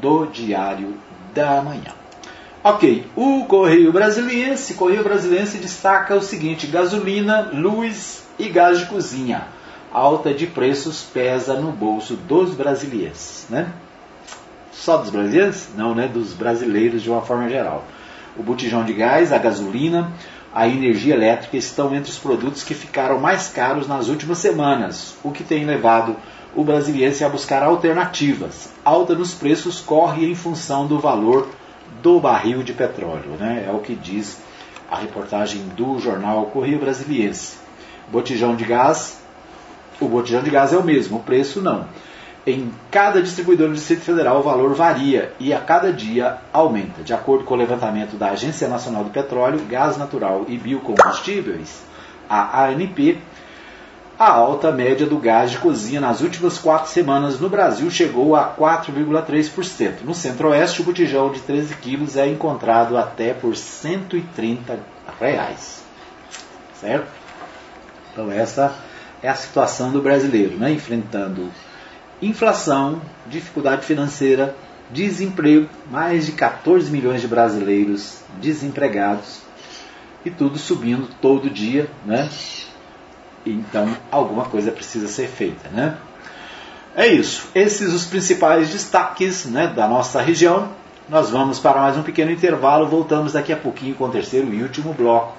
do 0.00 0.26
Diário 0.26 0.96
da 1.32 1.62
Manhã. 1.62 2.07
Ok, 2.62 3.06
o 3.14 3.44
Correio 3.44 3.92
Brasiliense, 3.92 4.74
Correio 4.74 5.04
Brasiliense 5.04 5.58
destaca 5.58 6.16
o 6.16 6.20
seguinte: 6.20 6.66
gasolina, 6.66 7.50
luz 7.52 8.24
e 8.36 8.48
gás 8.48 8.80
de 8.80 8.86
cozinha. 8.86 9.46
Alta 9.92 10.34
de 10.34 10.46
preços 10.46 11.02
pesa 11.02 11.54
no 11.54 11.70
bolso 11.70 12.14
dos 12.14 12.54
brasileiros, 12.54 13.46
né? 13.48 13.72
Só 14.72 14.96
dos 14.96 15.08
brasileiros? 15.08 15.68
Não, 15.76 15.94
né? 15.94 16.08
Dos 16.08 16.32
brasileiros 16.32 17.00
de 17.00 17.08
uma 17.08 17.22
forma 17.22 17.48
geral. 17.48 17.84
O 18.36 18.42
botijão 18.42 18.84
de 18.84 18.92
gás, 18.92 19.32
a 19.32 19.38
gasolina, 19.38 20.12
a 20.52 20.66
energia 20.66 21.14
elétrica 21.14 21.56
estão 21.56 21.94
entre 21.94 22.10
os 22.10 22.18
produtos 22.18 22.64
que 22.64 22.74
ficaram 22.74 23.20
mais 23.20 23.48
caros 23.48 23.86
nas 23.86 24.08
últimas 24.08 24.38
semanas, 24.38 25.16
o 25.22 25.30
que 25.30 25.44
tem 25.44 25.64
levado 25.64 26.16
o 26.56 26.64
brasiliense 26.64 27.24
a 27.24 27.28
buscar 27.28 27.62
alternativas. 27.62 28.70
Alta 28.84 29.14
nos 29.14 29.32
preços 29.32 29.80
corre 29.80 30.28
em 30.28 30.34
função 30.34 30.86
do 30.86 30.98
valor 30.98 31.48
do 32.02 32.20
barril 32.20 32.62
de 32.62 32.72
petróleo. 32.72 33.36
Né? 33.38 33.66
É 33.68 33.72
o 33.72 33.78
que 33.78 33.94
diz 33.94 34.40
a 34.90 34.96
reportagem 34.96 35.62
do 35.76 35.98
jornal 35.98 36.46
Correio 36.46 36.78
Brasiliense. 36.78 37.58
Botijão 38.10 38.56
de 38.56 38.64
gás, 38.64 39.20
o 40.00 40.06
botijão 40.06 40.42
de 40.42 40.50
gás 40.50 40.72
é 40.72 40.76
o 40.78 40.82
mesmo, 40.82 41.18
o 41.18 41.22
preço 41.22 41.60
não. 41.60 41.86
em 42.46 42.72
cada 42.90 43.20
distribuidor 43.20 43.68
do 43.68 43.74
Distrito 43.74 44.00
Federal 44.00 44.38
o 44.38 44.42
valor 44.42 44.74
varia 44.74 45.34
e 45.38 45.52
a 45.52 45.60
cada 45.60 45.92
dia 45.92 46.38
aumenta. 46.52 47.02
De 47.02 47.12
acordo 47.12 47.44
com 47.44 47.52
o 47.52 47.56
levantamento 47.58 48.16
da 48.16 48.30
Agência 48.30 48.68
Nacional 48.68 49.04
do 49.04 49.10
Petróleo, 49.10 49.60
Gás 49.68 49.98
Natural 49.98 50.46
e 50.48 50.56
Biocombustíveis, 50.56 51.82
a 52.28 52.64
ANP, 52.66 53.18
a 54.18 54.30
alta 54.30 54.72
média 54.72 55.06
do 55.06 55.16
gás 55.16 55.52
de 55.52 55.58
cozinha 55.58 56.00
nas 56.00 56.20
últimas 56.20 56.58
quatro 56.58 56.90
semanas 56.90 57.38
no 57.38 57.48
Brasil 57.48 57.88
chegou 57.88 58.34
a 58.34 58.52
4,3%. 58.52 60.02
No 60.02 60.12
Centro-Oeste, 60.12 60.82
o 60.82 60.84
botijão 60.84 61.30
de 61.30 61.40
13 61.40 61.76
quilos 61.76 62.16
é 62.16 62.26
encontrado 62.26 62.96
até 62.96 63.32
por 63.32 63.56
130 63.56 64.80
reais. 65.20 65.84
Certo? 66.74 67.06
Então 68.12 68.32
essa 68.32 68.74
é 69.22 69.28
a 69.28 69.34
situação 69.36 69.92
do 69.92 70.02
brasileiro, 70.02 70.56
né? 70.56 70.72
enfrentando 70.72 71.48
inflação, 72.20 73.00
dificuldade 73.28 73.86
financeira, 73.86 74.56
desemprego, 74.90 75.68
mais 75.88 76.26
de 76.26 76.32
14 76.32 76.90
milhões 76.90 77.20
de 77.20 77.28
brasileiros 77.28 78.20
desempregados 78.40 79.42
e 80.24 80.30
tudo 80.30 80.58
subindo 80.58 81.08
todo 81.20 81.48
dia, 81.48 81.88
né? 82.04 82.28
Então 83.44 83.96
alguma 84.10 84.44
coisa 84.44 84.70
precisa 84.70 85.08
ser 85.08 85.28
feita, 85.28 85.68
né? 85.70 85.96
É 86.96 87.06
isso. 87.06 87.48
Esses 87.54 87.92
os 87.92 88.04
principais 88.04 88.70
destaques, 88.70 89.44
né, 89.44 89.68
da 89.68 89.86
nossa 89.86 90.20
região. 90.20 90.68
Nós 91.08 91.30
vamos 91.30 91.58
para 91.58 91.80
mais 91.80 91.96
um 91.96 92.02
pequeno 92.02 92.30
intervalo. 92.30 92.88
Voltamos 92.88 93.32
daqui 93.34 93.52
a 93.52 93.56
pouquinho 93.56 93.94
com 93.94 94.04
o 94.04 94.10
terceiro 94.10 94.52
e 94.52 94.62
último 94.62 94.92
bloco 94.92 95.34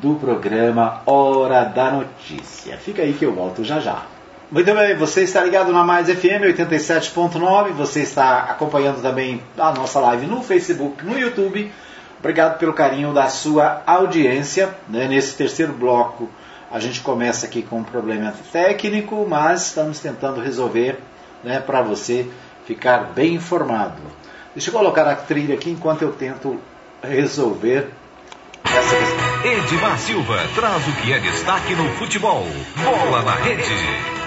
do 0.00 0.14
programa 0.14 1.02
Hora 1.06 1.64
da 1.64 1.90
Notícia. 1.90 2.76
Fica 2.76 3.02
aí 3.02 3.12
que 3.12 3.24
eu 3.24 3.34
volto 3.34 3.64
já 3.64 3.80
já. 3.80 4.02
Muito 4.50 4.74
bem, 4.74 4.96
você 4.96 5.22
está 5.22 5.42
ligado 5.42 5.72
na 5.72 5.84
Mais 5.84 6.08
FM 6.08 6.42
87.9, 6.56 7.70
você 7.70 8.00
está 8.00 8.40
acompanhando 8.40 9.00
também 9.00 9.40
a 9.56 9.72
nossa 9.72 10.00
live 10.00 10.26
no 10.26 10.42
Facebook, 10.42 11.04
no 11.04 11.18
YouTube. 11.18 11.70
Obrigado 12.18 12.58
pelo 12.58 12.72
carinho 12.72 13.12
da 13.12 13.28
sua 13.28 13.82
audiência. 13.86 14.74
Né? 14.88 15.08
Nesse 15.08 15.36
terceiro 15.36 15.72
bloco, 15.72 16.28
a 16.70 16.78
gente 16.78 17.00
começa 17.00 17.46
aqui 17.46 17.62
com 17.62 17.80
um 17.80 17.84
problema 17.84 18.32
técnico, 18.52 19.26
mas 19.28 19.66
estamos 19.66 19.98
tentando 19.98 20.40
resolver 20.40 20.98
né, 21.42 21.58
para 21.58 21.82
você 21.82 22.28
ficar 22.66 23.12
bem 23.12 23.34
informado. 23.34 24.00
Deixa 24.54 24.70
eu 24.70 24.74
colocar 24.74 25.06
a 25.06 25.16
trilha 25.16 25.54
aqui 25.54 25.70
enquanto 25.70 26.02
eu 26.02 26.12
tento 26.12 26.60
resolver 27.02 27.88
essa 28.64 28.96
questão. 28.96 29.44
Edmar 29.44 29.98
Silva 29.98 30.38
traz 30.54 30.86
o 30.86 30.92
que 30.92 31.12
é 31.12 31.18
destaque 31.18 31.74
no 31.74 31.88
futebol. 31.94 32.46
Bola 32.76 33.22
na 33.22 33.34
rede. 33.34 34.19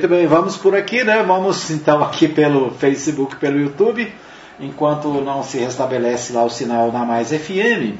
Muito 0.00 0.12
bem, 0.12 0.26
vamos 0.26 0.56
por 0.56 0.74
aqui, 0.74 1.04
né? 1.04 1.22
Vamos 1.22 1.70
então 1.70 2.02
aqui 2.02 2.26
pelo 2.26 2.70
Facebook, 2.70 3.36
pelo 3.36 3.60
YouTube. 3.60 4.10
Enquanto 4.58 5.08
não 5.20 5.42
se 5.42 5.58
restabelece 5.58 6.32
lá 6.32 6.42
o 6.42 6.48
sinal 6.48 6.90
na 6.90 7.04
Mais 7.04 7.28
FM, 7.28 7.98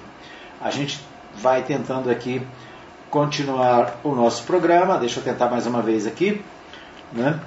a 0.63 0.71
gente 0.71 0.99
vai 1.35 1.63
tentando 1.63 2.11
aqui 2.11 2.41
continuar 3.11 4.01
o 4.03 4.15
nosso 4.15 4.45
programa. 4.45 4.97
Deixa 4.97 5.21
eu 5.21 5.25
tentar 5.25 5.51
mais 5.51 5.67
uma 5.67 5.83
vez 5.83 6.07
aqui, 6.07 6.43
né? 7.13 7.39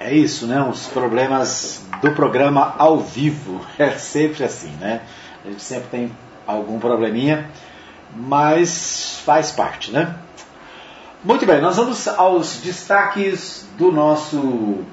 É 0.00 0.14
isso, 0.14 0.46
né? 0.46 0.62
Os 0.62 0.86
problemas 0.86 1.86
do 2.00 2.12
programa 2.12 2.74
ao 2.78 3.00
vivo. 3.00 3.60
É 3.78 3.90
sempre 3.98 4.44
assim, 4.44 4.70
né? 4.80 5.02
A 5.44 5.50
gente 5.50 5.62
sempre 5.62 5.88
tem 5.90 6.12
algum 6.46 6.78
probleminha, 6.78 7.50
mas 8.16 9.20
faz 9.26 9.50
parte, 9.50 9.90
né? 9.90 10.14
Muito 11.24 11.44
bem, 11.44 11.60
nós 11.60 11.76
vamos 11.76 12.06
aos 12.06 12.58
destaques 12.58 13.66
do 13.76 13.90
nosso, 13.90 14.84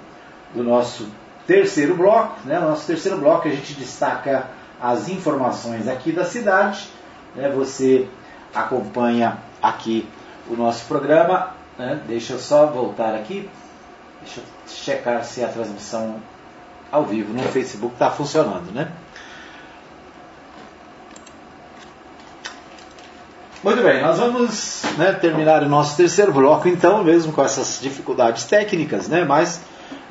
do 0.55 0.63
nosso 0.63 1.07
terceiro 1.45 1.95
bloco. 1.95 2.39
Né? 2.45 2.59
No 2.59 2.69
nosso 2.69 2.87
terceiro 2.87 3.19
bloco 3.19 3.47
a 3.47 3.51
gente 3.51 3.73
destaca 3.73 4.47
as 4.81 5.07
informações 5.07 5.87
aqui 5.87 6.11
da 6.11 6.25
cidade. 6.25 6.89
Né? 7.35 7.47
Você 7.49 8.07
acompanha 8.55 9.37
aqui 9.61 10.09
o 10.49 10.55
nosso 10.55 10.85
programa. 10.85 11.51
Né? 11.77 12.01
Deixa 12.07 12.33
eu 12.33 12.39
só 12.39 12.65
voltar 12.65 13.13
aqui. 13.13 13.47
Deixa 14.23 14.41
eu 14.41 14.43
checar 14.67 15.23
se 15.23 15.43
a 15.43 15.47
transmissão 15.47 16.15
ao 16.91 17.05
vivo 17.05 17.33
no 17.33 17.43
Facebook 17.43 17.93
está 17.93 18.09
funcionando, 18.09 18.71
né? 18.71 18.91
Muito 23.65 23.81
bem, 23.81 23.99
nós 23.99 24.19
vamos 24.19 24.83
né, 24.95 25.11
terminar 25.13 25.63
o 25.63 25.67
nosso 25.67 25.97
terceiro 25.97 26.31
bloco, 26.31 26.67
então, 26.67 27.03
mesmo 27.03 27.33
com 27.33 27.41
essas 27.41 27.79
dificuldades 27.81 28.43
técnicas, 28.43 29.07
né? 29.07 29.25
Mas 29.25 29.59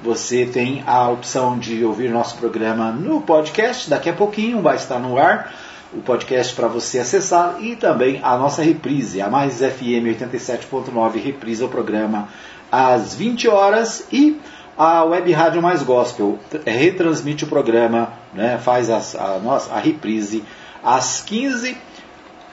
você 0.03 0.45
tem 0.45 0.83
a 0.85 1.09
opção 1.09 1.57
de 1.57 1.85
ouvir 1.85 2.11
nosso 2.11 2.37
programa 2.37 2.91
no 2.91 3.21
podcast. 3.21 3.89
Daqui 3.89 4.11
a 4.11 4.13
pouquinho 4.13 4.61
vai 4.61 4.75
estar 4.75 4.99
no 4.99 5.17
ar 5.17 5.55
o 5.93 6.03
podcast 6.03 6.53
para 6.53 6.67
você 6.67 6.99
acessar 6.99 7.59
e 7.61 7.77
também 7.77 8.19
a 8.25 8.37
nossa 8.37 8.61
reprise, 8.61 9.23
a 9.23 9.31
Mais 9.31 9.59
FM 9.59 10.19
87.9 10.19 11.23
reprisa 11.23 11.65
o 11.65 11.69
programa 11.69 12.29
às 12.73 13.15
20 13.15 13.47
horas 13.47 14.09
e 14.11 14.37
a 14.77 15.05
Web 15.05 15.31
Rádio 15.31 15.63
Mais 15.63 15.81
Gospel 15.85 16.41
retransmite 16.67 17.45
o 17.45 17.47
programa, 17.47 18.15
né, 18.33 18.59
faz 18.61 18.91
a, 18.91 18.99
a, 19.17 19.77
a 19.77 19.79
reprise 19.79 20.43
às 20.83 21.21
15 21.21 21.69
horas 21.69 21.94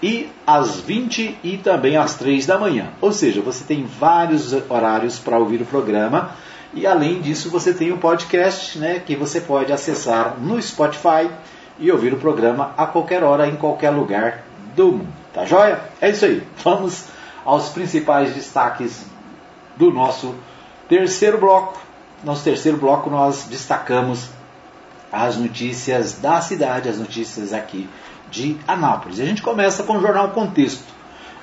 e 0.01 0.29
às 0.45 0.79
20 0.79 1.37
e 1.43 1.57
também 1.57 1.95
às 1.95 2.15
3 2.15 2.45
da 2.45 2.57
manhã. 2.57 2.89
Ou 2.99 3.11
seja, 3.11 3.41
você 3.41 3.63
tem 3.63 3.85
vários 3.85 4.51
horários 4.69 5.19
para 5.19 5.37
ouvir 5.37 5.61
o 5.61 5.65
programa 5.65 6.31
e 6.73 6.87
além 6.87 7.21
disso 7.21 7.49
você 7.49 7.73
tem 7.73 7.91
o 7.91 7.97
podcast, 7.97 8.79
né, 8.79 8.99
que 8.99 9.15
você 9.15 9.41
pode 9.41 9.71
acessar 9.71 10.37
no 10.39 10.61
Spotify 10.61 11.29
e 11.77 11.91
ouvir 11.91 12.13
o 12.13 12.17
programa 12.17 12.73
a 12.77 12.85
qualquer 12.85 13.23
hora 13.23 13.47
em 13.47 13.55
qualquer 13.55 13.89
lugar 13.89 14.43
do 14.75 14.93
mundo. 14.93 15.21
Tá 15.33 15.45
joia? 15.45 15.79
É 15.99 16.09
isso 16.09 16.25
aí. 16.25 16.43
Vamos 16.63 17.05
aos 17.45 17.69
principais 17.69 18.33
destaques 18.33 19.05
do 19.75 19.91
nosso 19.91 20.35
terceiro 20.87 21.37
bloco. 21.37 21.79
Nosso 22.23 22.43
terceiro 22.43 22.77
bloco 22.77 23.09
nós 23.09 23.45
destacamos 23.49 24.29
as 25.11 25.37
notícias 25.37 26.19
da 26.19 26.39
cidade, 26.39 26.87
as 26.87 26.97
notícias 26.97 27.51
aqui 27.51 27.89
de 28.31 28.57
Anápolis. 28.67 29.19
A 29.19 29.25
gente 29.25 29.41
começa 29.41 29.83
com 29.83 29.97
o 29.97 30.01
jornal 30.01 30.29
Contexto. 30.29 30.91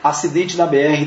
Acidente 0.03 0.57
da 0.57 0.67
BR 0.67 1.07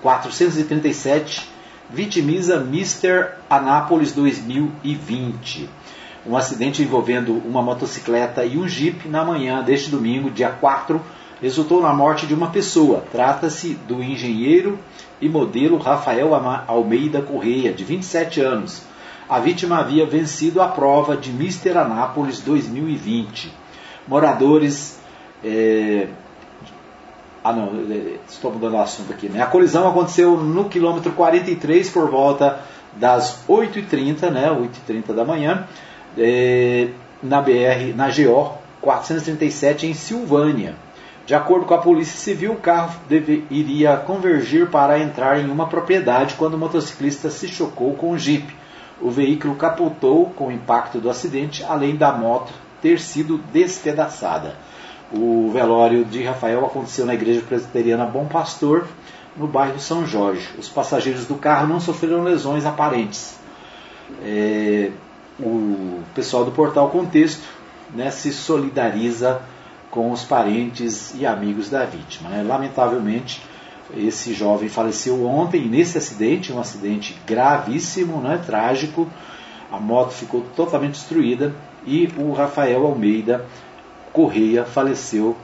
437 0.00 1.52
vitimiza 1.90 2.58
Mister 2.58 3.36
Anápolis 3.50 4.12
2020. 4.12 5.68
Um 6.26 6.36
acidente 6.36 6.82
envolvendo 6.82 7.34
uma 7.46 7.60
motocicleta 7.60 8.44
e 8.44 8.56
um 8.56 8.66
Jeep 8.66 9.08
na 9.08 9.24
manhã 9.24 9.62
deste 9.62 9.90
domingo, 9.90 10.30
dia 10.30 10.50
4, 10.50 11.00
resultou 11.40 11.82
na 11.82 11.92
morte 11.92 12.26
de 12.26 12.32
uma 12.32 12.50
pessoa. 12.50 13.04
Trata-se 13.12 13.74
do 13.86 14.02
engenheiro 14.02 14.78
e 15.20 15.28
modelo 15.28 15.76
Rafael 15.76 16.32
Almeida 16.66 17.20
Correia, 17.20 17.72
de 17.72 17.84
27 17.84 18.40
anos. 18.40 18.82
A 19.28 19.40
vítima 19.40 19.78
havia 19.78 20.06
vencido 20.06 20.62
a 20.62 20.68
prova 20.68 21.16
de 21.16 21.30
Mister 21.32 21.76
Anápolis 21.76 22.40
2020. 22.40 23.52
moradores. 24.06 25.01
É... 25.44 26.08
Ah, 27.44 27.52
não, 27.52 27.70
é, 27.90 28.18
estou 28.28 28.52
mudando 28.52 28.74
o 28.74 28.80
assunto 28.80 29.12
aqui. 29.12 29.28
Né? 29.28 29.42
A 29.42 29.46
colisão 29.46 29.88
aconteceu 29.88 30.36
no 30.36 30.68
quilômetro 30.68 31.12
43 31.12 31.90
por 31.90 32.08
volta 32.08 32.60
das 32.94 33.42
8h30, 33.48 34.30
né? 34.30 34.48
8h30 34.48 35.14
da 35.14 35.24
manhã, 35.24 35.66
é... 36.16 36.88
na 37.22 37.40
BR, 37.40 37.94
na 37.96 38.08
GO 38.08 38.58
437 38.80 39.86
em 39.86 39.94
Silvânia. 39.94 40.74
De 41.24 41.34
acordo 41.34 41.66
com 41.66 41.74
a 41.74 41.78
Polícia 41.78 42.18
Civil, 42.18 42.52
o 42.52 42.56
carro 42.56 43.00
deve, 43.08 43.46
iria 43.48 43.96
convergir 43.96 44.68
para 44.68 44.98
entrar 44.98 45.38
em 45.38 45.48
uma 45.48 45.68
propriedade 45.68 46.34
quando 46.34 46.54
o 46.54 46.58
motociclista 46.58 47.30
se 47.30 47.46
chocou 47.46 47.94
com 47.94 48.10
o 48.10 48.18
Jeep. 48.18 48.44
O 49.00 49.08
veículo 49.08 49.54
capotou 49.54 50.26
com 50.30 50.48
o 50.48 50.52
impacto 50.52 50.98
do 50.98 51.08
acidente, 51.08 51.64
além 51.64 51.96
da 51.96 52.12
moto 52.12 52.52
ter 52.80 52.98
sido 52.98 53.38
despedaçada. 53.52 54.56
O 55.14 55.50
velório 55.52 56.04
de 56.04 56.22
Rafael 56.24 56.64
aconteceu 56.64 57.04
na 57.04 57.14
Igreja 57.14 57.42
Presbiteriana 57.46 58.06
Bom 58.06 58.26
Pastor, 58.26 58.86
no 59.36 59.46
bairro 59.46 59.78
São 59.78 60.06
Jorge. 60.06 60.48
Os 60.58 60.68
passageiros 60.68 61.26
do 61.26 61.34
carro 61.34 61.66
não 61.66 61.80
sofreram 61.80 62.22
lesões 62.22 62.64
aparentes. 62.64 63.36
É, 64.24 64.90
o 65.38 66.00
pessoal 66.14 66.44
do 66.44 66.50
portal 66.50 66.88
Contexto 66.90 67.46
né, 67.94 68.10
se 68.10 68.32
solidariza 68.32 69.42
com 69.90 70.10
os 70.10 70.24
parentes 70.24 71.14
e 71.14 71.26
amigos 71.26 71.68
da 71.68 71.84
vítima. 71.84 72.30
Né? 72.30 72.42
Lamentavelmente, 72.42 73.42
esse 73.94 74.32
jovem 74.32 74.68
faleceu 74.68 75.26
ontem 75.26 75.68
nesse 75.68 75.98
acidente, 75.98 76.52
um 76.52 76.58
acidente 76.58 77.18
gravíssimo, 77.26 78.18
né, 78.20 78.40
trágico. 78.44 79.06
A 79.70 79.78
moto 79.78 80.12
ficou 80.12 80.42
totalmente 80.56 80.92
destruída 80.92 81.54
e 81.86 82.10
o 82.16 82.32
Rafael 82.32 82.86
Almeida 82.86 83.44
Correia 84.12 84.64
faleceu 84.64 85.36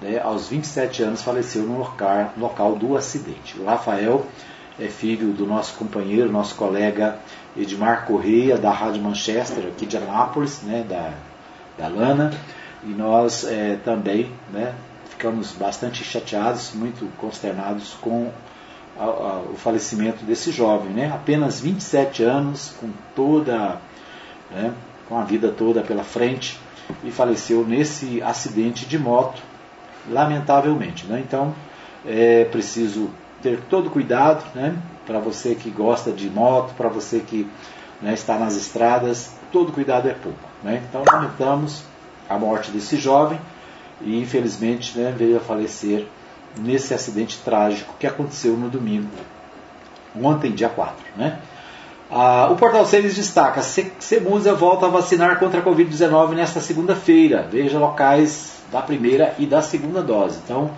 né, 0.00 0.20
aos 0.20 0.48
27 0.48 1.02
anos, 1.02 1.22
faleceu 1.22 1.62
no 1.62 1.78
local, 1.78 2.32
local 2.36 2.76
do 2.76 2.96
acidente. 2.96 3.58
O 3.58 3.64
Rafael 3.64 4.26
é 4.78 4.88
filho 4.88 5.32
do 5.32 5.46
nosso 5.46 5.74
companheiro, 5.74 6.30
nosso 6.30 6.54
colega 6.54 7.18
Edmar 7.56 8.06
Correia, 8.06 8.56
da 8.56 8.70
Rádio 8.70 9.02
Manchester, 9.02 9.66
aqui 9.66 9.86
de 9.86 9.96
Anápolis, 9.96 10.62
né, 10.62 10.84
da, 10.88 11.12
da 11.78 11.88
Lana 11.88 12.32
e 12.84 12.88
nós 12.88 13.44
é, 13.44 13.76
também 13.84 14.32
né, 14.52 14.74
ficamos 15.08 15.52
bastante 15.52 16.02
chateados, 16.02 16.72
muito 16.74 17.06
consternados 17.18 17.94
com 18.00 18.30
a, 18.98 19.04
a, 19.04 19.42
o 19.52 19.54
falecimento 19.56 20.24
desse 20.24 20.50
jovem, 20.50 20.90
né? 20.90 21.12
apenas 21.12 21.60
27 21.60 22.22
anos, 22.22 22.72
com 22.80 22.88
toda, 23.14 23.78
né, 24.50 24.72
com 25.08 25.18
a 25.18 25.24
vida 25.24 25.48
toda 25.48 25.82
pela 25.82 26.04
frente, 26.04 26.58
e 27.04 27.10
faleceu 27.10 27.66
nesse 27.66 28.22
acidente 28.22 28.86
de 28.86 28.98
moto, 28.98 29.42
lamentavelmente. 30.08 31.06
Né? 31.06 31.22
Então, 31.26 31.54
é 32.06 32.44
preciso 32.44 33.10
ter 33.42 33.60
todo 33.68 33.90
cuidado, 33.90 34.44
né? 34.54 34.76
para 35.06 35.18
você 35.18 35.54
que 35.54 35.70
gosta 35.70 36.12
de 36.12 36.28
moto, 36.28 36.74
para 36.74 36.88
você 36.88 37.20
que 37.20 37.48
né, 38.00 38.14
está 38.14 38.38
nas 38.38 38.56
estradas, 38.56 39.32
todo 39.50 39.72
cuidado 39.72 40.08
é 40.08 40.14
pouco. 40.14 40.38
Né? 40.62 40.82
Então, 40.88 41.02
lamentamos 41.10 41.82
a 42.28 42.38
morte 42.38 42.70
desse 42.70 42.96
jovem 42.96 43.40
e 44.00 44.20
infelizmente 44.20 44.96
né, 44.98 45.12
veio 45.16 45.36
a 45.36 45.40
falecer 45.40 46.06
nesse 46.58 46.94
acidente 46.94 47.38
trágico 47.44 47.94
que 47.98 48.06
aconteceu 48.06 48.56
no 48.56 48.68
domingo, 48.68 49.08
ontem, 50.20 50.52
dia 50.52 50.68
4. 50.68 50.96
Né? 51.16 51.38
Ah, 52.10 52.48
o 52.50 52.56
Portal 52.56 52.84
Ceres 52.84 53.14
destaca: 53.14 53.62
Semusa 53.62 54.52
volta 54.52 54.86
a 54.86 54.88
vacinar 54.88 55.38
contra 55.38 55.60
a 55.60 55.64
Covid-19 55.64 56.34
nesta 56.34 56.60
segunda-feira. 56.60 57.46
Veja 57.50 57.78
locais 57.78 58.60
da 58.72 58.82
primeira 58.82 59.34
e 59.38 59.46
da 59.46 59.62
segunda 59.62 60.02
dose. 60.02 60.38
Então, 60.44 60.72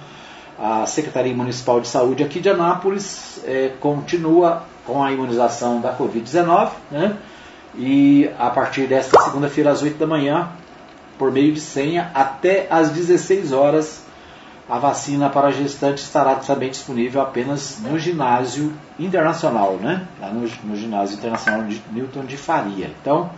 a 0.58 0.84
Secretaria 0.86 1.34
Municipal 1.34 1.80
de 1.80 1.88
Saúde 1.88 2.22
aqui 2.22 2.38
de 2.38 2.50
Anápolis 2.50 3.40
é, 3.44 3.72
continua 3.80 4.64
com 4.86 5.02
a 5.02 5.10
imunização 5.10 5.80
da 5.80 5.96
Covid-19, 5.96 6.70
né? 6.90 7.16
E 7.76 8.28
a 8.38 8.50
partir 8.50 8.86
desta 8.86 9.18
segunda-feira, 9.22 9.70
às 9.70 9.82
8 9.82 9.96
da 9.96 10.06
manhã, 10.06 10.50
por 11.18 11.32
meio 11.32 11.52
de 11.54 11.60
senha 11.60 12.10
até 12.14 12.66
às 12.68 12.90
16 12.90 13.52
horas. 13.52 14.01
A 14.72 14.78
vacina 14.78 15.28
para 15.28 15.50
gestantes 15.50 16.02
estará 16.02 16.36
também 16.36 16.70
disponível 16.70 17.20
apenas 17.20 17.78
no 17.80 17.98
ginásio 17.98 18.72
internacional, 18.98 19.74
né? 19.74 20.08
Lá 20.18 20.30
no, 20.30 20.48
no 20.64 20.74
ginásio 20.74 21.18
internacional 21.18 21.64
de 21.64 21.82
Newton 21.92 22.24
de 22.24 22.38
Faria. 22.38 22.90
Então, 22.98 23.28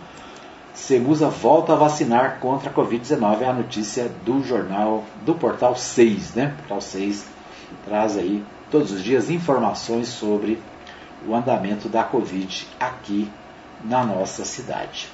Semusa 0.73 1.27
volta 1.27 1.73
a 1.73 1.75
vacinar 1.75 2.39
contra 2.39 2.69
a 2.69 2.73
Covid-19. 2.73 3.41
É 3.41 3.49
a 3.49 3.53
notícia 3.53 4.09
do 4.23 4.41
jornal 4.45 5.03
do 5.25 5.35
Portal 5.35 5.75
6, 5.75 6.35
né? 6.35 6.53
Portal 6.59 6.79
6 6.79 7.27
traz 7.83 8.15
aí 8.15 8.41
todos 8.71 8.93
os 8.93 9.03
dias 9.03 9.29
informações 9.29 10.07
sobre 10.07 10.57
o 11.27 11.35
andamento 11.35 11.89
da 11.89 12.05
Covid 12.05 12.65
aqui 12.79 13.29
na 13.83 14.05
nossa 14.05 14.45
cidade. 14.45 15.09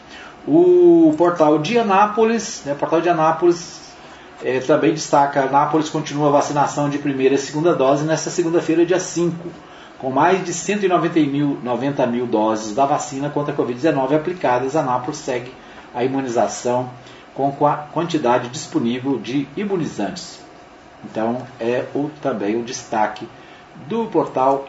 O 0.47 1.15
portal 1.17 1.57
de 1.57 1.79
Anápolis, 1.79 2.61
né, 2.63 2.75
portal 2.75 3.01
de 3.01 3.09
Anápolis 3.09 3.90
é, 4.43 4.59
também 4.59 4.93
destaca, 4.93 5.41
Anápolis 5.41 5.89
continua 5.89 6.29
a 6.29 6.31
vacinação 6.31 6.89
de 6.89 6.97
primeira 6.97 7.35
e 7.35 7.37
segunda 7.37 7.75
dose 7.75 8.03
nesta 8.03 8.29
segunda-feira, 8.29 8.85
dia 8.85 8.99
5, 8.99 9.35
com 9.99 10.09
mais 10.09 10.43
de 10.43 10.53
190 10.53 11.19
mil, 11.19 11.59
90 11.63 12.07
mil 12.07 12.25
doses 12.25 12.73
da 12.73 12.85
vacina 12.85 13.29
contra 13.29 13.53
a 13.53 13.57
Covid-19 13.57 14.15
aplicadas, 14.15 14.75
Anápolis 14.75 15.17
segue 15.17 15.53
a 15.93 16.03
imunização 16.03 16.89
com 17.35 17.65
a 17.65 17.75
quantidade 17.75 18.49
disponível 18.49 19.17
de 19.19 19.47
imunizantes. 19.55 20.39
Então 21.03 21.45
é 21.59 21.85
o, 21.93 22.09
também 22.21 22.59
o 22.59 22.63
destaque 22.63 23.27
do 23.87 24.05
portal 24.05 24.67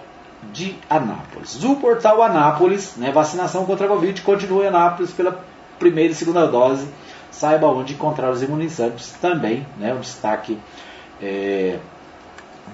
de 0.52 0.76
Anápolis. 0.88 1.62
O 1.62 1.76
portal 1.76 2.22
Anápolis, 2.22 2.94
né, 2.96 3.12
vacinação 3.12 3.64
contra 3.64 3.86
a 3.86 3.88
Covid, 3.88 4.20
continua 4.22 4.64
em 4.64 4.68
Anápolis 4.68 5.10
pela 5.12 5.44
primeira 5.78 6.12
e 6.12 6.16
segunda 6.16 6.46
dose, 6.46 6.86
saiba 7.32 7.66
onde 7.66 7.94
encontrar 7.94 8.30
os 8.30 8.42
imunizantes 8.42 9.12
também, 9.20 9.66
né, 9.78 9.92
o 9.92 9.98
destaque 9.98 10.58
é, 11.20 11.78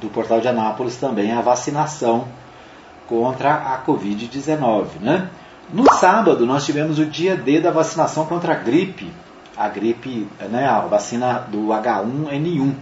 do 0.01 0.09
portal 0.09 0.41
de 0.41 0.49
Anápolis 0.49 0.97
também 0.97 1.33
a 1.33 1.41
vacinação 1.41 2.27
contra 3.07 3.55
a 3.55 3.83
Covid-19. 3.85 5.01
Né? 5.01 5.31
No 5.73 5.91
sábado 5.95 6.45
nós 6.45 6.67
tivemos 6.67 6.99
o 6.99 7.07
dia 7.07 7.37
D 7.37 7.61
da 7.61 7.71
vacinação 7.71 8.27
contra 8.27 8.53
a 8.53 8.57
gripe, 8.57 9.11
a 9.57 9.69
gripe, 9.69 10.29
né, 10.51 10.67
a 10.67 10.81
vacina 10.81 11.47
do 11.49 11.69
H1N1. 11.69 12.75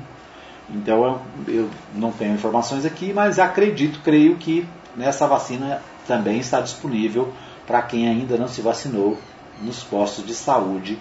Então 0.68 1.04
eu, 1.46 1.54
eu 1.54 1.70
não 1.94 2.10
tenho 2.10 2.34
informações 2.34 2.84
aqui, 2.84 3.12
mas 3.12 3.38
acredito, 3.38 4.00
creio 4.02 4.36
que 4.36 4.66
nessa 4.96 5.26
vacina 5.26 5.80
também 6.08 6.38
está 6.38 6.60
disponível 6.60 7.32
para 7.66 7.82
quem 7.82 8.08
ainda 8.08 8.36
não 8.36 8.48
se 8.48 8.60
vacinou 8.60 9.18
nos 9.62 9.82
postos 9.82 10.26
de 10.26 10.34
saúde 10.34 10.98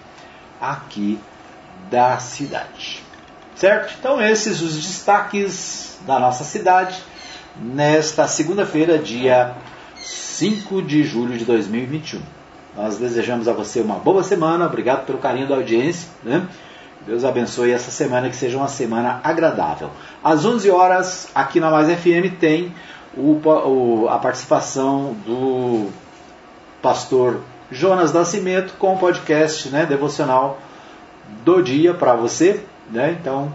aqui 0.60 1.20
da 1.90 2.18
cidade. 2.20 3.04
Certo? 3.56 3.96
Então, 4.00 4.22
esses 4.22 4.62
os 4.62 4.76
destaques 4.76 5.98
da 6.06 6.20
nossa 6.20 6.44
cidade 6.44 7.02
nesta 7.56 8.28
segunda-feira, 8.28 8.98
dia 8.98 9.56
5 10.04 10.82
de 10.82 11.04
julho 11.04 11.38
de 11.38 11.46
2021. 11.46 12.22
Nós 12.76 12.98
desejamos 12.98 13.48
a 13.48 13.54
você 13.54 13.80
uma 13.80 13.96
boa 13.96 14.24
semana, 14.24 14.66
obrigado 14.66 15.06
pelo 15.06 15.18
carinho 15.18 15.48
da 15.48 15.56
audiência. 15.56 16.10
Né? 16.24 16.46
Deus 17.08 17.24
abençoe 17.24 17.72
essa 17.72 17.92
semana, 17.92 18.30
que 18.30 18.36
seja 18.36 18.58
uma 18.58 18.68
semana 18.68 19.22
agradável. 19.24 19.90
Às 20.22 20.44
11 20.44 20.70
horas, 20.72 21.30
aqui 21.34 21.60
na 21.60 21.72
Mais 21.72 21.88
FM, 21.88 22.38
tem 22.40 22.74
o, 23.16 23.40
o, 23.46 24.10
a 24.10 24.20
participação 24.20 25.16
do 25.26 25.90
pastor 26.82 27.40
Jonas 27.76 28.14
Nascimento 28.14 28.74
com 28.80 28.94
o 28.94 28.98
podcast 28.98 29.68
né, 29.68 29.86
devocional 29.86 30.60
do 31.44 31.62
dia 31.62 31.94
para 31.94 32.16
você. 32.16 32.64
Né? 32.90 33.18
Então, 33.20 33.52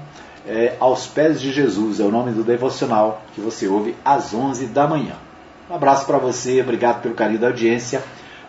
é, 0.46 0.76
Aos 0.78 1.06
Pés 1.06 1.40
de 1.40 1.50
Jesus 1.50 2.00
é 2.00 2.04
o 2.04 2.10
nome 2.10 2.32
do 2.32 2.44
devocional 2.44 3.22
que 3.34 3.40
você 3.40 3.66
ouve 3.66 3.96
às 4.04 4.34
11 4.34 4.66
da 4.66 4.86
manhã. 4.86 5.14
Um 5.70 5.74
abraço 5.74 6.04
para 6.04 6.18
você, 6.18 6.60
obrigado 6.60 7.00
pelo 7.00 7.14
carinho 7.14 7.40
da 7.40 7.46
audiência. 7.46 8.02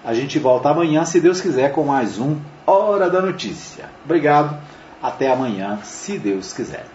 A 0.04 0.14
gente 0.14 0.38
volta 0.40 0.70
amanhã, 0.70 1.06
se 1.06 1.22
Deus 1.22 1.40
quiser, 1.40 1.72
com 1.72 1.86
mais 1.86 2.20
um 2.20 2.38
Hora 2.68 3.10
da 3.10 3.22
Notícia. 3.22 3.86
Obrigado, 4.04 4.58
até 5.02 5.32
amanhã, 5.32 5.80
se 5.84 6.18
Deus 6.18 6.52
quiser. 6.52 6.86